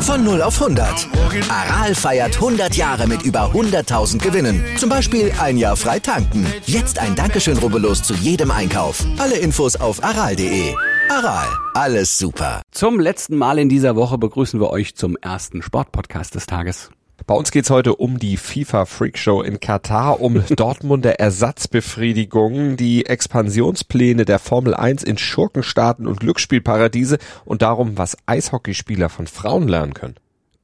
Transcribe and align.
Von 0.00 0.24
0 0.24 0.40
auf 0.40 0.62
100. 0.62 1.08
Aral 1.50 1.94
feiert 1.94 2.36
100 2.36 2.74
Jahre 2.74 3.06
mit 3.06 3.22
über 3.22 3.50
100.000 3.52 4.18
Gewinnen. 4.18 4.64
Zum 4.78 4.88
Beispiel 4.88 5.30
ein 5.38 5.58
Jahr 5.58 5.76
frei 5.76 5.98
tanken. 5.98 6.46
Jetzt 6.64 6.98
ein 6.98 7.14
Dankeschön, 7.14 7.58
rubbellos 7.58 8.02
zu 8.02 8.14
jedem 8.14 8.50
Einkauf. 8.50 9.04
Alle 9.18 9.36
Infos 9.36 9.76
auf 9.76 10.02
aral.de. 10.02 10.74
Aral, 11.10 11.48
alles 11.74 12.16
super. 12.16 12.62
Zum 12.70 12.98
letzten 12.98 13.36
Mal 13.36 13.58
in 13.58 13.68
dieser 13.68 13.94
Woche 13.94 14.16
begrüßen 14.16 14.58
wir 14.58 14.70
euch 14.70 14.94
zum 14.94 15.16
ersten 15.16 15.60
Sportpodcast 15.60 16.34
des 16.34 16.46
Tages. 16.46 16.90
Bei 17.24 17.34
uns 17.34 17.50
geht's 17.50 17.70
heute 17.70 17.96
um 17.96 18.18
die 18.18 18.36
FIFA 18.36 18.84
Freak 18.84 19.18
Show 19.18 19.42
in 19.42 19.58
Katar, 19.58 20.20
um 20.20 20.44
Dortmunder 20.50 21.18
Ersatzbefriedigung, 21.18 22.76
die 22.76 23.06
Expansionspläne 23.06 24.24
der 24.24 24.38
Formel 24.38 24.74
1 24.74 25.02
in 25.02 25.18
Schurkenstaaten 25.18 26.06
und 26.06 26.20
Glücksspielparadiese 26.20 27.18
und 27.44 27.62
darum, 27.62 27.98
was 27.98 28.16
Eishockeyspieler 28.26 29.08
von 29.08 29.26
Frauen 29.26 29.66
lernen 29.66 29.94
können. 29.94 30.16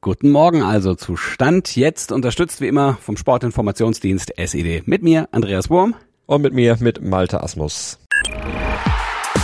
Guten 0.03 0.31
Morgen 0.31 0.62
also 0.62 0.95
zu 0.95 1.17
Stand 1.17 1.75
jetzt, 1.77 2.12
unterstützt 2.12 2.61
wie 2.61 2.69
immer 2.69 2.98
vom 3.01 3.17
Sportinformationsdienst 3.17 4.37
SED. 4.37 4.83
Mit 4.87 5.03
mir, 5.03 5.29
Andreas 5.33 5.71
Wurm. 5.71 5.95
Und 6.27 6.43
mit 6.43 6.55
mir, 6.55 6.77
mit 6.81 7.03
Malte 7.03 7.43
Asmus. 7.43 7.98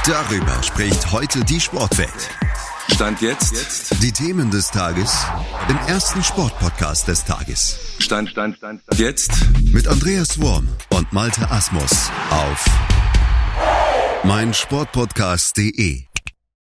Darüber 0.06 0.62
spricht 0.62 1.12
heute 1.12 1.44
die 1.44 1.60
Sportwelt. 1.60 2.30
Stand 2.90 3.20
jetzt. 3.22 4.02
Die 4.02 4.12
Themen 4.12 4.50
des 4.50 4.70
Tages 4.70 5.24
im 5.68 5.76
ersten 5.86 6.22
Sportpodcast 6.22 7.06
des 7.06 7.24
Tages. 7.24 7.78
Stand, 7.98 8.28
Stand, 8.30 8.56
Stand, 8.56 8.82
Stand. 8.82 8.98
Jetzt. 9.00 9.30
Mit 9.72 9.86
Andreas 9.86 10.40
Worm 10.40 10.68
und 10.90 11.12
Malte 11.12 11.48
Asmus 11.50 12.10
auf 12.30 12.66
meinsportpodcast.de. 14.24 16.02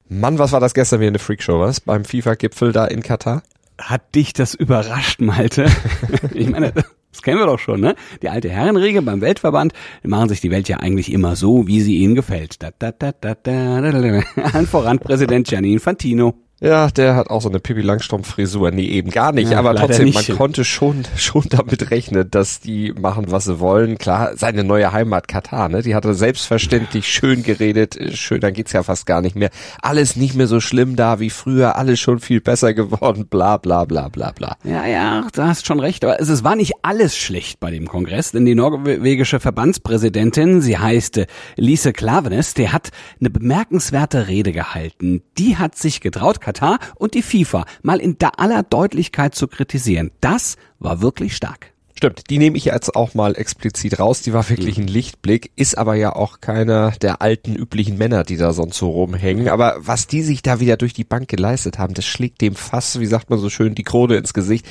Mann, 0.08 0.38
was 0.38 0.52
war 0.52 0.60
das 0.60 0.74
gestern 0.74 1.00
wie 1.00 1.06
eine 1.06 1.18
Freakshow, 1.18 1.60
was? 1.60 1.80
Beim 1.80 2.04
FIFA-Gipfel 2.04 2.72
da 2.72 2.86
in 2.86 3.02
Katar? 3.02 3.42
Hat 3.78 4.14
dich 4.14 4.32
das 4.32 4.54
überrascht, 4.54 5.20
Malte? 5.20 5.70
ich 6.34 6.48
meine, 6.48 6.72
das 7.14 7.22
kennen 7.22 7.38
wir 7.38 7.46
doch 7.46 7.60
schon, 7.60 7.80
ne? 7.80 7.94
Die 8.22 8.28
alte 8.28 8.50
Herrenregel 8.50 9.00
beim 9.00 9.20
Weltverband, 9.20 9.72
machen 10.02 10.28
sich 10.28 10.40
die 10.40 10.50
Welt 10.50 10.68
ja 10.68 10.78
eigentlich 10.78 11.12
immer 11.12 11.36
so, 11.36 11.68
wie 11.68 11.80
sie 11.80 11.98
ihnen 11.98 12.16
gefällt. 12.16 12.60
Da, 12.60 12.70
da, 12.76 12.90
da, 12.90 13.12
da, 13.12 13.34
da, 13.34 13.80
da, 13.80 14.00
da. 14.00 14.42
Allen 14.52 14.66
voran 14.66 14.98
Präsident 14.98 15.46
Gianni 15.46 15.72
Infantino. 15.72 16.34
Ja, 16.64 16.88
der 16.88 17.14
hat 17.14 17.28
auch 17.28 17.42
so 17.42 17.50
eine 17.50 17.60
Pippi 17.60 17.82
Langstrumpf 17.82 18.26
Frisur. 18.26 18.70
Nee, 18.70 18.86
eben 18.86 19.10
gar 19.10 19.32
nicht. 19.32 19.50
Ja, 19.50 19.58
aber 19.58 19.76
trotzdem, 19.76 20.06
nicht. 20.06 20.30
man 20.30 20.38
konnte 20.38 20.64
schon, 20.64 21.02
schon 21.14 21.44
damit 21.50 21.90
rechnen, 21.90 22.30
dass 22.30 22.60
die 22.60 22.94
machen, 22.98 23.26
was 23.28 23.44
sie 23.44 23.60
wollen. 23.60 23.98
Klar, 23.98 24.30
seine 24.36 24.64
neue 24.64 24.90
Heimat 24.90 25.28
Katar, 25.28 25.68
ne? 25.68 25.82
Die 25.82 25.94
hat 25.94 26.06
er 26.06 26.14
selbstverständlich 26.14 27.06
schön 27.06 27.42
geredet. 27.42 27.98
Schön, 28.14 28.40
dann 28.40 28.54
geht's 28.54 28.72
ja 28.72 28.82
fast 28.82 29.04
gar 29.04 29.20
nicht 29.20 29.36
mehr. 29.36 29.50
Alles 29.82 30.16
nicht 30.16 30.36
mehr 30.36 30.46
so 30.46 30.58
schlimm 30.58 30.96
da 30.96 31.20
wie 31.20 31.28
früher. 31.28 31.76
Alles 31.76 32.00
schon 32.00 32.18
viel 32.18 32.40
besser 32.40 32.72
geworden. 32.72 33.26
Bla, 33.26 33.58
bla, 33.58 33.84
bla, 33.84 34.08
bla, 34.08 34.32
bla. 34.32 34.56
Ja, 34.64 34.86
ja, 34.86 35.26
du 35.34 35.42
hast 35.42 35.66
schon 35.66 35.80
recht. 35.80 36.02
Aber 36.02 36.18
es, 36.18 36.30
es 36.30 36.44
war 36.44 36.56
nicht 36.56 36.72
alles 36.80 37.14
schlecht 37.14 37.60
bei 37.60 37.70
dem 37.72 37.86
Kongress, 37.86 38.32
denn 38.32 38.46
die 38.46 38.54
norwegische 38.54 39.38
Verbandspräsidentin, 39.38 40.62
sie 40.62 40.78
heißt 40.78 41.26
Lise 41.56 41.92
Klavenes, 41.92 42.54
der 42.54 42.72
hat 42.72 42.88
eine 43.20 43.28
bemerkenswerte 43.28 44.28
Rede 44.28 44.52
gehalten. 44.52 45.22
Die 45.36 45.58
hat 45.58 45.76
sich 45.76 46.00
getraut, 46.00 46.40
Katar 46.40 46.53
und 46.96 47.14
die 47.14 47.22
FIFA 47.22 47.66
mal 47.82 48.00
in 48.00 48.16
aller 48.38 48.62
Deutlichkeit 48.62 49.34
zu 49.34 49.48
kritisieren. 49.48 50.10
Das 50.20 50.56
war 50.78 51.02
wirklich 51.02 51.36
stark. 51.36 51.73
Stimmt, 51.96 52.28
die 52.28 52.38
nehme 52.38 52.56
ich 52.56 52.64
jetzt 52.64 52.96
auch 52.96 53.14
mal 53.14 53.36
explizit 53.36 54.00
raus. 54.00 54.20
Die 54.22 54.32
war 54.32 54.48
wirklich 54.50 54.78
ein 54.78 54.88
Lichtblick, 54.88 55.52
ist 55.54 55.78
aber 55.78 55.94
ja 55.94 56.14
auch 56.16 56.40
keiner 56.40 56.90
der 56.90 57.22
alten 57.22 57.54
üblichen 57.54 57.96
Männer, 57.96 58.24
die 58.24 58.36
da 58.36 58.52
sonst 58.52 58.78
so 58.78 58.90
rumhängen. 58.90 59.48
Aber 59.48 59.76
was 59.78 60.08
die 60.08 60.22
sich 60.22 60.42
da 60.42 60.58
wieder 60.58 60.76
durch 60.76 60.92
die 60.92 61.04
Bank 61.04 61.28
geleistet 61.28 61.78
haben, 61.78 61.94
das 61.94 62.04
schlägt 62.04 62.40
dem 62.40 62.56
Fass, 62.56 62.98
wie 62.98 63.06
sagt 63.06 63.30
man 63.30 63.38
so 63.38 63.48
schön, 63.48 63.76
die 63.76 63.84
Krone 63.84 64.16
ins 64.16 64.34
Gesicht. 64.34 64.66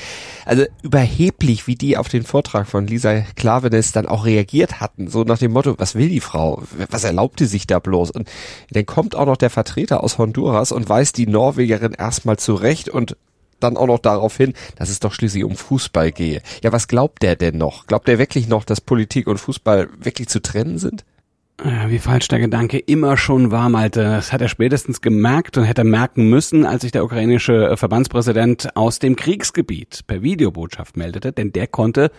Also 0.46 0.66
überheblich, 0.82 1.66
wie 1.66 1.76
die 1.76 1.96
auf 1.96 2.10
den 2.10 2.24
Vortrag 2.24 2.68
von 2.68 2.88
Lisa 2.88 3.22
Klavenes 3.36 3.94
dann 3.94 4.06
auch 4.06 4.26
reagiert 4.26 4.82
hatten. 4.82 5.08
So 5.08 5.24
nach 5.24 5.40
dem 5.40 5.54
Motto, 5.54 5.76
was 5.78 5.96
will 5.96 6.10
die 6.10 6.20
Frau? 6.20 6.62
Was 6.90 7.06
erlaubt 7.06 7.40
die 7.40 7.46
sich 7.46 7.68
da 7.68 7.80
bloß? 7.80 8.12
Und 8.12 8.30
dann 8.72 8.86
kommt 8.86 9.16
auch 9.16 9.26
noch 9.26 9.38
der 9.38 9.50
Vertreter 9.50 10.04
aus 10.04 10.18
Honduras 10.18 10.74
und 10.74 10.90
weist 10.90 11.18
die 11.18 11.28
Norwegerin 11.28 11.94
erstmal 11.94 12.38
zurecht 12.38 12.90
und 12.90 13.16
dann 13.64 13.78
auch 13.78 13.88
noch 13.88 14.00
darauf 14.00 14.36
hin, 14.38 14.54
dass 14.76 14.90
es 14.90 15.00
doch 15.00 15.14
schließlich 15.14 15.44
um 15.44 15.56
Fußball 15.56 16.12
gehe. 16.12 16.42
Ja, 16.64 16.72
was 16.72 16.88
glaubt 16.88 17.24
der 17.24 17.36
denn 17.36 17.58
noch? 17.58 17.88
Glaubt 17.88 18.10
er 18.10 18.20
wirklich 18.20 18.48
noch, 18.48 18.66
dass 18.66 18.82
Politik 18.82 19.28
und 19.28 19.38
Fußball 19.38 19.90
wirklich 20.00 20.28
zu 20.28 20.42
trennen 20.42 20.78
sind? 20.78 21.06
Wie 21.88 22.00
falsch 22.00 22.28
der 22.28 22.40
Gedanke 22.40 22.80
immer 22.80 23.16
schon 23.16 23.52
war, 23.52 23.70
Malte. 23.70 24.04
Das 24.04 24.34
hat 24.34 24.42
er 24.42 24.50
spätestens 24.50 25.02
gemerkt 25.02 25.58
und 25.58 25.64
hätte 25.64 25.84
merken 25.84 26.30
müssen, 26.30 26.66
als 26.66 26.82
sich 26.82 26.92
der 26.92 27.06
ukrainische 27.06 27.70
äh, 27.70 27.78
Verbandspräsident 27.78 28.76
aus 28.76 29.00
dem 29.00 29.16
Kriegsgebiet 29.16 30.02
per 30.08 30.24
Videobotschaft 30.24 30.98
meldete, 30.98 31.32
denn 31.32 31.54
der 31.54 31.68
konnte 31.68 32.12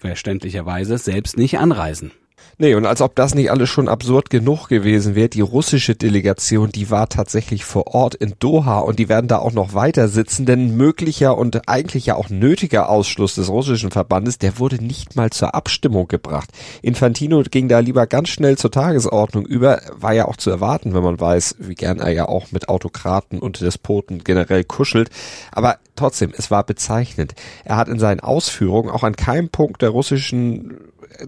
verständlicherweise 0.00 0.98
selbst 0.98 1.38
nicht 1.38 1.58
anreisen. 1.58 2.10
Nee, 2.56 2.74
und 2.74 2.86
als 2.86 3.00
ob 3.00 3.16
das 3.16 3.34
nicht 3.34 3.50
alles 3.50 3.68
schon 3.68 3.88
absurd 3.88 4.30
genug 4.30 4.68
gewesen 4.68 5.16
wäre, 5.16 5.28
die 5.28 5.40
russische 5.40 5.96
Delegation, 5.96 6.70
die 6.70 6.88
war 6.88 7.08
tatsächlich 7.08 7.64
vor 7.64 7.88
Ort 7.94 8.14
in 8.14 8.34
Doha 8.38 8.78
und 8.78 9.00
die 9.00 9.08
werden 9.08 9.26
da 9.26 9.38
auch 9.38 9.52
noch 9.52 9.74
weiter 9.74 10.06
sitzen, 10.06 10.46
denn 10.46 10.76
möglicher 10.76 11.36
und 11.36 11.68
eigentlich 11.68 12.06
ja 12.06 12.14
auch 12.14 12.30
nötiger 12.30 12.88
Ausschluss 12.88 13.34
des 13.34 13.48
russischen 13.48 13.90
Verbandes, 13.90 14.38
der 14.38 14.58
wurde 14.60 14.82
nicht 14.82 15.16
mal 15.16 15.30
zur 15.30 15.54
Abstimmung 15.54 16.06
gebracht. 16.06 16.50
Infantino 16.80 17.42
ging 17.42 17.68
da 17.68 17.80
lieber 17.80 18.06
ganz 18.06 18.28
schnell 18.28 18.56
zur 18.56 18.70
Tagesordnung 18.70 19.46
über, 19.46 19.80
war 19.96 20.12
ja 20.12 20.26
auch 20.26 20.36
zu 20.36 20.50
erwarten, 20.50 20.94
wenn 20.94 21.02
man 21.02 21.18
weiß, 21.18 21.56
wie 21.58 21.74
gern 21.74 21.98
er 21.98 22.12
ja 22.12 22.28
auch 22.28 22.52
mit 22.52 22.68
Autokraten 22.68 23.40
und 23.40 23.60
Despoten 23.60 24.22
generell 24.22 24.62
kuschelt, 24.62 25.10
aber 25.50 25.78
trotzdem, 25.96 26.32
es 26.36 26.50
war 26.50 26.64
bezeichnend. 26.64 27.34
Er 27.64 27.76
hat 27.76 27.88
in 27.88 27.98
seinen 27.98 28.20
Ausführungen 28.20 28.90
auch 28.90 29.02
an 29.02 29.16
keinem 29.16 29.48
Punkt 29.48 29.82
der 29.82 29.90
russischen 29.90 30.78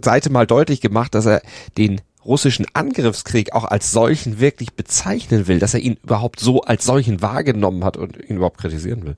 Seite 0.03 0.31
mal 0.31 0.47
deutlich 0.47 0.81
gemacht, 0.81 1.15
dass 1.15 1.27
er 1.27 1.43
den 1.77 2.01
russischen 2.25 2.67
Angriffskrieg 2.75 3.53
auch 3.53 3.65
als 3.65 3.93
solchen 3.93 4.41
wirklich 4.41 4.75
bezeichnen 4.75 5.47
will, 5.47 5.59
dass 5.59 5.75
er 5.75 5.81
ihn 5.81 5.97
überhaupt 6.03 6.41
so 6.41 6.63
als 6.63 6.85
solchen 6.85 7.23
wahrgenommen 7.23 7.85
hat 7.85 7.97
und 7.97 8.17
ihn 8.17 8.37
überhaupt 8.37 8.59
kritisieren 8.59 9.05
will. 9.05 9.17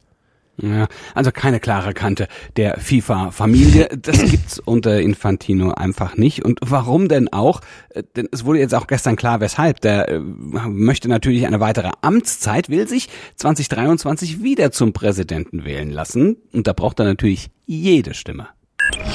Ja, 0.60 0.88
also 1.14 1.30
keine 1.30 1.60
klare 1.60 1.94
Kante 1.94 2.26
der 2.56 2.80
FIFA-Familie. 2.80 3.90
Das 3.96 4.18
gibt's 4.30 4.58
unter 4.58 5.00
Infantino 5.00 5.70
einfach 5.70 6.16
nicht. 6.16 6.44
Und 6.44 6.58
warum 6.62 7.08
denn 7.08 7.32
auch? 7.32 7.60
Äh, 7.90 8.02
Denn 8.16 8.28
es 8.32 8.44
wurde 8.44 8.58
jetzt 8.58 8.74
auch 8.74 8.88
gestern 8.88 9.14
klar, 9.14 9.40
weshalb. 9.40 9.80
Der 9.82 10.08
äh, 10.08 10.18
möchte 10.18 11.08
natürlich 11.08 11.46
eine 11.46 11.60
weitere 11.60 11.90
Amtszeit, 12.00 12.70
will 12.70 12.88
sich 12.88 13.08
2023 13.36 14.42
wieder 14.42 14.72
zum 14.72 14.92
Präsidenten 14.92 15.64
wählen 15.64 15.90
lassen. 15.90 16.36
Und 16.52 16.66
da 16.66 16.72
braucht 16.72 16.98
er 16.98 17.04
natürlich 17.04 17.50
jede 17.66 18.14
Stimme. 18.14 18.48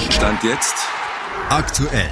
Stand 0.10 0.44
jetzt. 0.44 0.76
Aktuell. 1.50 2.10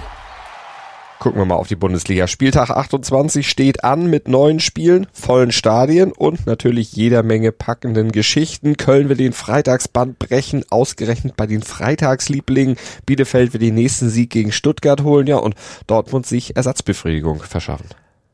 Gucken 1.22 1.40
wir 1.40 1.46
mal 1.46 1.56
auf 1.56 1.68
die 1.68 1.76
Bundesliga. 1.76 2.26
Spieltag 2.26 2.72
28 2.72 3.48
steht 3.48 3.84
an 3.84 4.10
mit 4.10 4.28
neun 4.28 4.60
Spielen, 4.60 5.06
vollen 5.14 5.52
Stadien 5.52 6.12
und 6.12 6.48
natürlich 6.48 6.94
jeder 6.94 7.22
Menge 7.22 7.52
packenden 7.52 8.12
Geschichten. 8.12 8.76
Köln 8.76 9.08
will 9.08 9.18
den 9.18 9.34
Freitagsband 9.34 10.18
brechen, 10.18 10.66
ausgerechnet 10.72 11.36
bei 11.38 11.46
den 11.46 11.62
Freitagslieblingen. 11.62 12.76
Bielefeld 13.06 13.54
will 13.54 13.60
den 13.60 13.76
nächsten 13.76 14.10
Sieg 14.10 14.32
gegen 14.32 14.52
Stuttgart 14.52 15.04
holen, 15.04 15.28
ja, 15.28 15.38
und 15.38 15.54
Dortmund 15.86 16.26
sich 16.26 16.56
Ersatzbefriedigung 16.56 17.42
verschaffen. 17.42 17.86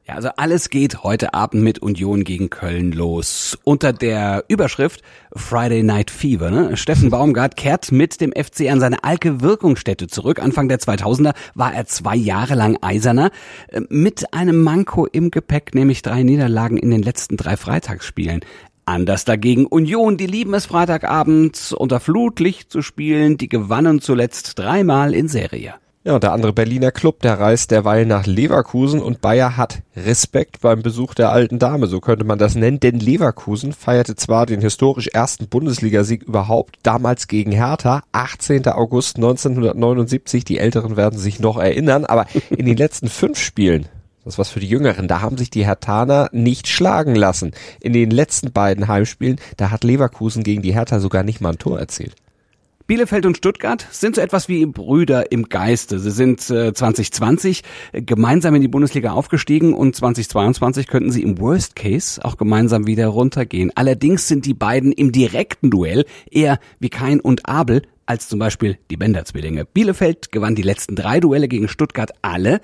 Ja, 0.08 0.16
also 0.16 0.30
alles 0.38 0.70
geht 0.70 1.04
heute 1.04 1.34
Abend 1.34 1.64
mit 1.64 1.80
Union 1.80 2.24
gegen 2.24 2.50
Köln 2.50 2.94
los. 2.94 3.58
Unter 3.66 3.92
der 3.92 4.46
Überschrift 4.48 5.02
Friday 5.36 5.84
Night 5.84 6.12
Fever. 6.12 6.50
Ne? 6.50 6.78
Steffen 6.78 7.10
Baumgart 7.10 7.58
kehrt 7.58 7.92
mit 7.92 8.22
dem 8.22 8.32
FC 8.32 8.72
an 8.72 8.80
seine 8.80 9.04
alte 9.04 9.42
Wirkungsstätte 9.42 10.08
zurück. 10.08 10.42
Anfang 10.42 10.70
der 10.70 10.80
2000er 10.80 11.34
war 11.56 11.74
er 11.74 11.88
zwei 11.88 12.16
Jahre 12.16 12.56
lang 12.56 12.78
Eiserner. 12.82 13.32
äh, 13.68 13.82
Mit 13.90 14.34
einem 14.34 14.64
Manko 14.64 15.06
im 15.08 15.30
Gepäck, 15.30 15.76
nämlich 15.76 16.04
drei 16.04 16.24
Niederlagen 16.24 16.78
in 16.78 16.92
den 16.92 17.02
letzten 17.02 17.36
drei 17.36 17.58
Freitagsspielen. 17.58 18.46
Anders 18.86 19.26
dagegen 19.26 19.66
Union, 19.66 20.16
die 20.16 20.28
lieben 20.28 20.54
es 20.54 20.68
Freitagabends 20.68 21.74
unter 21.74 22.00
Flutlicht 22.00 22.72
zu 22.72 22.82
spielen. 22.82 23.36
Die 23.36 23.50
gewannen 23.50 24.00
zuletzt 24.00 24.58
dreimal 24.58 25.14
in 25.14 25.28
Serie. 25.28 25.74
Ja, 26.08 26.16
und 26.16 26.24
der 26.24 26.32
andere 26.32 26.54
Berliner 26.54 26.92
Club, 26.92 27.22
der 27.22 27.38
reist 27.38 27.70
derweil 27.70 28.06
nach 28.06 28.26
Leverkusen 28.26 29.02
und 29.02 29.20
Bayer 29.20 29.58
hat 29.58 29.82
Respekt 29.94 30.62
beim 30.62 30.82
Besuch 30.82 31.14
der 31.14 31.32
alten 31.32 31.60
Dame, 31.60 31.88
so 31.88 32.00
könnte 32.00 32.24
man 32.24 32.40
das 32.40 32.56
nennen, 32.56 32.80
denn 32.80 33.02
Leverkusen 33.02 33.74
feierte 33.74 34.16
zwar 34.16 34.46
den 34.46 34.62
historisch 34.62 35.08
ersten 35.08 35.50
Bundesligasieg 35.50 36.24
überhaupt, 36.24 36.80
damals 36.82 37.28
gegen 37.28 37.52
Hertha, 37.52 38.04
18. 38.14 38.70
August 38.70 39.18
1979, 39.18 40.46
die 40.46 40.60
Älteren 40.60 40.96
werden 40.96 41.20
sich 41.20 41.42
noch 41.42 41.58
erinnern, 41.58 42.06
aber 42.06 42.26
in 42.52 42.66
den 42.66 42.78
letzten 42.78 43.10
fünf 43.10 43.38
Spielen 43.38 43.90
das 44.24 44.38
was 44.38 44.50
für 44.50 44.62
die 44.62 44.68
Jüngeren. 44.68 45.10
Da 45.10 45.20
haben 45.22 45.38
sich 45.38 45.50
die 45.50 45.66
Hertaner 45.66 46.30
nicht 46.32 46.68
schlagen 46.68 47.16
lassen. 47.16 47.52
In 47.80 47.94
den 47.94 48.12
letzten 48.12 48.52
beiden 48.54 48.90
Heimspielen, 48.90 49.40
da 49.56 49.72
hat 49.72 49.86
Leverkusen 49.86 50.44
gegen 50.44 50.62
die 50.62 50.74
Hertha 50.74 51.00
sogar 51.00 51.24
nicht 51.24 51.40
mal 51.40 51.52
ein 51.52 51.60
Tor 51.60 51.80
erzielt. 51.80 52.16
Bielefeld 52.88 53.26
und 53.26 53.36
Stuttgart 53.36 53.86
sind 53.92 54.16
so 54.16 54.22
etwas 54.22 54.48
wie 54.48 54.66
Brüder 54.66 55.30
im 55.34 55.50
Geiste. 55.50 56.00
Sie 56.00 56.10
sind 56.10 56.50
äh, 56.50 56.74
2020 56.74 57.62
gemeinsam 57.92 58.56
in 58.56 58.62
die 58.62 58.70
Bundesliga 58.70 59.12
aufgestiegen 59.12 59.74
und 59.74 59.94
2022 59.94 60.88
könnten 60.88 61.12
sie 61.12 61.22
im 61.22 61.38
Worst 61.38 61.76
Case 61.76 62.24
auch 62.24 62.38
gemeinsam 62.38 62.88
wieder 62.88 63.08
runtergehen. 63.08 63.74
Allerdings 63.76 64.30
sind 64.30 64.46
die 64.46 64.54
beiden 64.54 64.94
im 64.94 65.12
direkten 65.12 65.70
Duell 65.70 66.06
eher 66.32 66.60
wie 66.80 66.88
Kain 66.88 67.20
und 67.20 67.50
Abel 67.50 67.82
als 68.06 68.30
zum 68.30 68.40
Beispiel 68.40 68.78
die 68.90 68.96
Bender-Zwillinge. 68.96 69.66
Bielefeld 69.66 70.32
gewann 70.32 70.56
die 70.56 70.62
letzten 70.62 70.96
drei 70.96 71.20
Duelle 71.20 71.50
gegen 71.50 71.68
Stuttgart 71.68 72.12
alle 72.22 72.62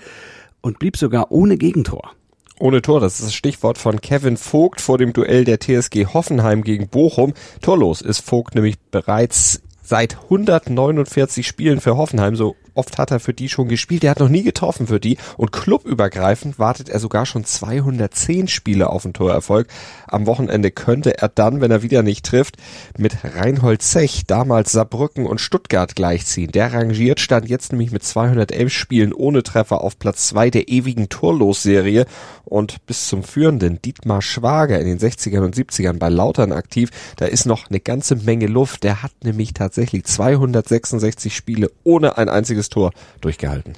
und 0.62 0.80
blieb 0.80 0.96
sogar 0.96 1.34
ohne 1.34 1.58
Gegentor. 1.58 2.12
Ohne 2.60 2.81
Tor, 2.81 3.02
das 3.02 3.16
ist 3.16 3.26
das 3.26 3.36
Stichwort 3.36 3.78
von 3.78 4.00
Kevin 4.00 4.38
Vogt 4.38 4.80
vor 4.80 4.98
dem 4.98 5.12
Duell 5.12 5.44
der 5.44 5.60
TSG 5.60 6.06
Hoffenheim 6.14 6.64
gegen 6.64 6.88
Bochum. 6.88 7.34
Torlos 7.62 8.02
ist 8.02 8.22
Vogt 8.22 8.56
nämlich 8.56 8.80
bereits 8.90 9.62
seit 9.94 10.24
149 10.24 11.45
Spielen 11.45 11.80
für 11.80 11.98
Hoffenheim. 11.98 12.36
So 12.36 12.56
oft 12.74 12.98
hat 12.98 13.12
er 13.12 13.20
für 13.20 13.34
die 13.34 13.50
schon 13.50 13.68
gespielt. 13.68 14.04
Er 14.04 14.12
hat 14.12 14.20
noch 14.20 14.30
nie 14.30 14.44
getroffen 14.44 14.88
für 14.88 15.00
die. 15.00 15.18
Und 15.38 15.52
clubübergreifend 15.52 16.60
wartet 16.60 16.90
er 16.90 17.00
sogar 17.00 17.25
schon 17.25 17.46
210 17.46 18.48
Spiele 18.48 18.90
auf 18.90 19.04
den 19.04 19.14
Torerfolg. 19.14 19.68
Am 20.08 20.25
Wochenende 20.25 20.72
könnte 20.72 21.18
er 21.18 21.30
dann, 21.30 21.62
wenn 21.62 21.72
er 21.72 21.84
wieder 21.84 22.04
nicht 22.04 22.25
trifft, 22.25 22.58
mit 22.98 23.18
Reinhold 23.24 23.81
Zech, 23.81 24.24
damals 24.28 24.72
Saarbrücken 24.72 25.25
und 25.25 25.42
Stuttgart 25.42 25.96
gleichziehen. 25.96 26.52
Der 26.52 26.74
rangiert, 26.74 27.20
stand 27.20 27.48
jetzt 27.50 27.72
nämlich 27.72 27.92
mit 27.92 28.04
211 28.04 28.74
Spielen 28.74 29.14
ohne 29.14 29.44
Treffer 29.44 29.81
auf 29.81 30.00
Platz 30.00 30.28
zwei 30.28 30.50
der 30.50 30.69
ewigen 30.69 31.10
Torlosserie 31.10 32.06
und 32.46 32.86
bis 32.86 33.08
zum 33.08 33.24
führenden 33.24 33.81
Dietmar 33.81 34.22
Schwager 34.22 34.80
in 34.80 34.86
den 34.88 35.00
60ern 35.00 35.42
und 35.42 35.56
70ern 35.56 35.98
bei 35.98 36.10
Lautern 36.10 36.52
aktiv. 36.52 36.90
Da 37.18 37.26
ist 37.26 37.46
noch 37.46 37.69
eine 37.69 37.80
ganze 37.80 38.16
Menge 38.16 38.48
Luft. 38.48 38.84
Der 38.84 39.02
hat 39.04 39.12
nämlich 39.24 39.54
tatsächlich 39.54 40.06
266 40.06 41.36
Spiele 41.36 41.72
ohne 41.84 42.18
ein 42.18 42.30
einziges 42.30 42.62
Tor 42.69 42.92
durchgehalten. 43.21 43.74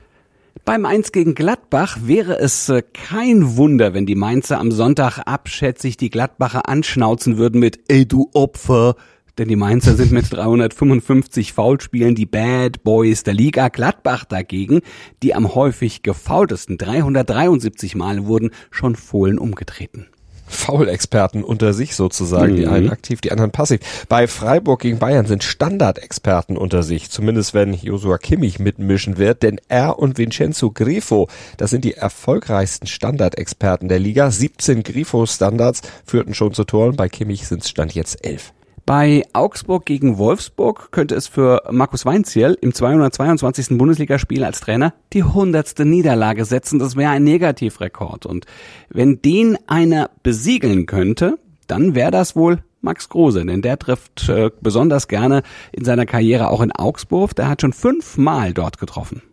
Beim 0.64 0.86
1 0.86 1.12
gegen 1.12 1.36
Gladbach 1.36 1.98
wäre 2.02 2.40
es 2.40 2.70
äh, 2.70 2.82
kein 2.82 3.56
Wunder, 3.56 3.94
wenn 3.94 4.08
die 4.08 4.16
Mainzer 4.16 4.60
am 4.60 4.72
Sonntag 4.72 5.20
abschätzig 5.20 5.98
die 5.98 6.10
Gladbacher 6.10 6.68
anschnauzen 6.68 7.38
würden 7.38 7.60
mit 7.60 7.82
Ey 7.88 8.08
du 8.08 8.32
Opfer, 8.34 8.96
denn 9.38 9.48
die 9.48 9.58
Mainzer 9.58 9.96
sind 9.96 10.12
mit 10.12 10.26
355 10.32 11.54
Foulspielen 11.54 12.16
die 12.16 12.26
Bad 12.26 12.84
Boys 12.84 13.22
der 13.22 13.36
Liga. 13.36 13.68
Gladbach 13.68 14.26
dagegen, 14.26 14.82
die 15.22 15.36
am 15.36 15.54
häufig 15.54 16.02
gefaultesten 16.02 16.80
373 16.80 17.96
Mal 17.96 18.26
wurden 18.26 18.50
schon 18.72 18.96
Fohlen 18.96 19.38
umgetreten. 19.38 20.08
Foul-Experten 20.48 21.44
unter 21.44 21.74
sich 21.74 21.96
sozusagen, 21.96 22.54
mhm. 22.54 22.58
die 22.58 22.68
einen 22.68 22.90
aktiv, 22.90 23.22
die 23.22 23.32
anderen 23.32 23.52
passiv. 23.52 23.80
Bei 24.10 24.28
Freiburg 24.28 24.82
gegen 24.82 25.00
Bayern 25.00 25.26
sind 25.26 25.44
Standardexperten 25.44 26.58
unter 26.58 26.84
sich, 26.84 27.10
zumindest 27.10 27.54
wenn 27.54 27.74
Josua 27.74 28.18
Kimmich 28.18 28.60
mitmischen 28.60 29.18
wird, 29.18 29.44
denn 29.44 29.60
er 29.68 30.00
und 30.00 30.18
Vincenzo 30.18 30.72
Grifo, 30.72 31.28
das 31.58 31.70
sind 31.70 31.84
die 31.84 31.94
erfolgreichsten 31.94 32.88
Standardexperten 32.88 33.90
der 33.90 34.00
Liga. 34.00 34.32
17 34.32 34.84
Grifo-Standards 34.84 35.82
führten 36.06 36.34
schon 36.34 36.54
zu 36.54 36.64
Toren, 36.64 36.96
bei 36.96 37.10
Kimmich 37.10 37.48
sind 37.48 37.64
es 37.64 37.70
Stand 37.70 37.94
jetzt 37.94 38.26
11. 38.26 38.54
Bei 38.86 39.24
Augsburg 39.34 39.88
gegen 39.88 40.20
Wolfsburg 40.20 40.92
könnte 40.92 41.16
es 41.16 41.28
für 41.28 41.64
Markus 41.72 42.06
Weinziel 42.06 42.56
im 42.62 42.72
222. 42.72 43.80
Bundesligaspiel 43.80 44.44
als 44.44 44.60
Trainer 44.60 44.94
die 45.12 45.24
hundertste 45.24 45.86
Niederlage 45.86 46.46
setzen. 46.46 46.78
Das 46.78 46.96
wäre 46.96 47.10
ein 47.10 47.24
Negativrekord. 47.24 48.28
Und 48.28 48.46
wenn 48.90 49.24
den 49.24 49.58
einer 49.66 50.12
besiegeln 50.22 50.86
könnte, 50.86 51.40
dann 51.66 51.96
wäre 51.96 52.12
das 52.12 52.36
wohl 52.36 52.60
Max 52.82 53.10
Kruse, 53.10 53.44
denn 53.44 53.64
der 53.64 53.80
trifft 53.80 54.30
äh, 54.30 54.52
besonders 54.62 55.08
gerne 55.08 55.42
in 55.72 55.84
seiner 55.84 56.06
Karriere 56.06 56.52
auch 56.52 56.62
in 56.62 56.72
Augsburg. 56.72 57.36
Der 57.36 57.48
hat 57.48 57.62
schon 57.62 57.74
fünfmal 57.74 58.54
dort 58.54 58.78
getroffen. 58.78 59.24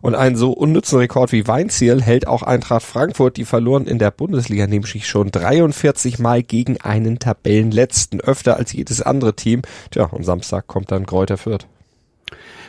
Und 0.00 0.14
einen 0.14 0.36
so 0.36 0.52
unnützen 0.52 0.98
Rekord 0.98 1.32
wie 1.32 1.46
Weinziel 1.46 2.02
hält 2.02 2.26
auch 2.26 2.42
Eintracht 2.42 2.84
Frankfurt, 2.84 3.36
die 3.36 3.44
verloren 3.44 3.86
in 3.86 3.98
der 3.98 4.10
Bundesliga 4.10 4.66
nämlich 4.66 5.06
schon 5.06 5.30
43 5.30 6.18
Mal 6.18 6.42
gegen 6.42 6.80
einen 6.80 7.18
Tabellenletzten, 7.18 8.20
öfter 8.20 8.56
als 8.56 8.72
jedes 8.72 9.02
andere 9.02 9.34
Team. 9.34 9.62
Tja, 9.90 10.04
und 10.04 10.24
Samstag 10.24 10.66
kommt 10.66 10.92
dann 10.92 11.06
Kräuter 11.06 11.36
Fürth. 11.36 11.66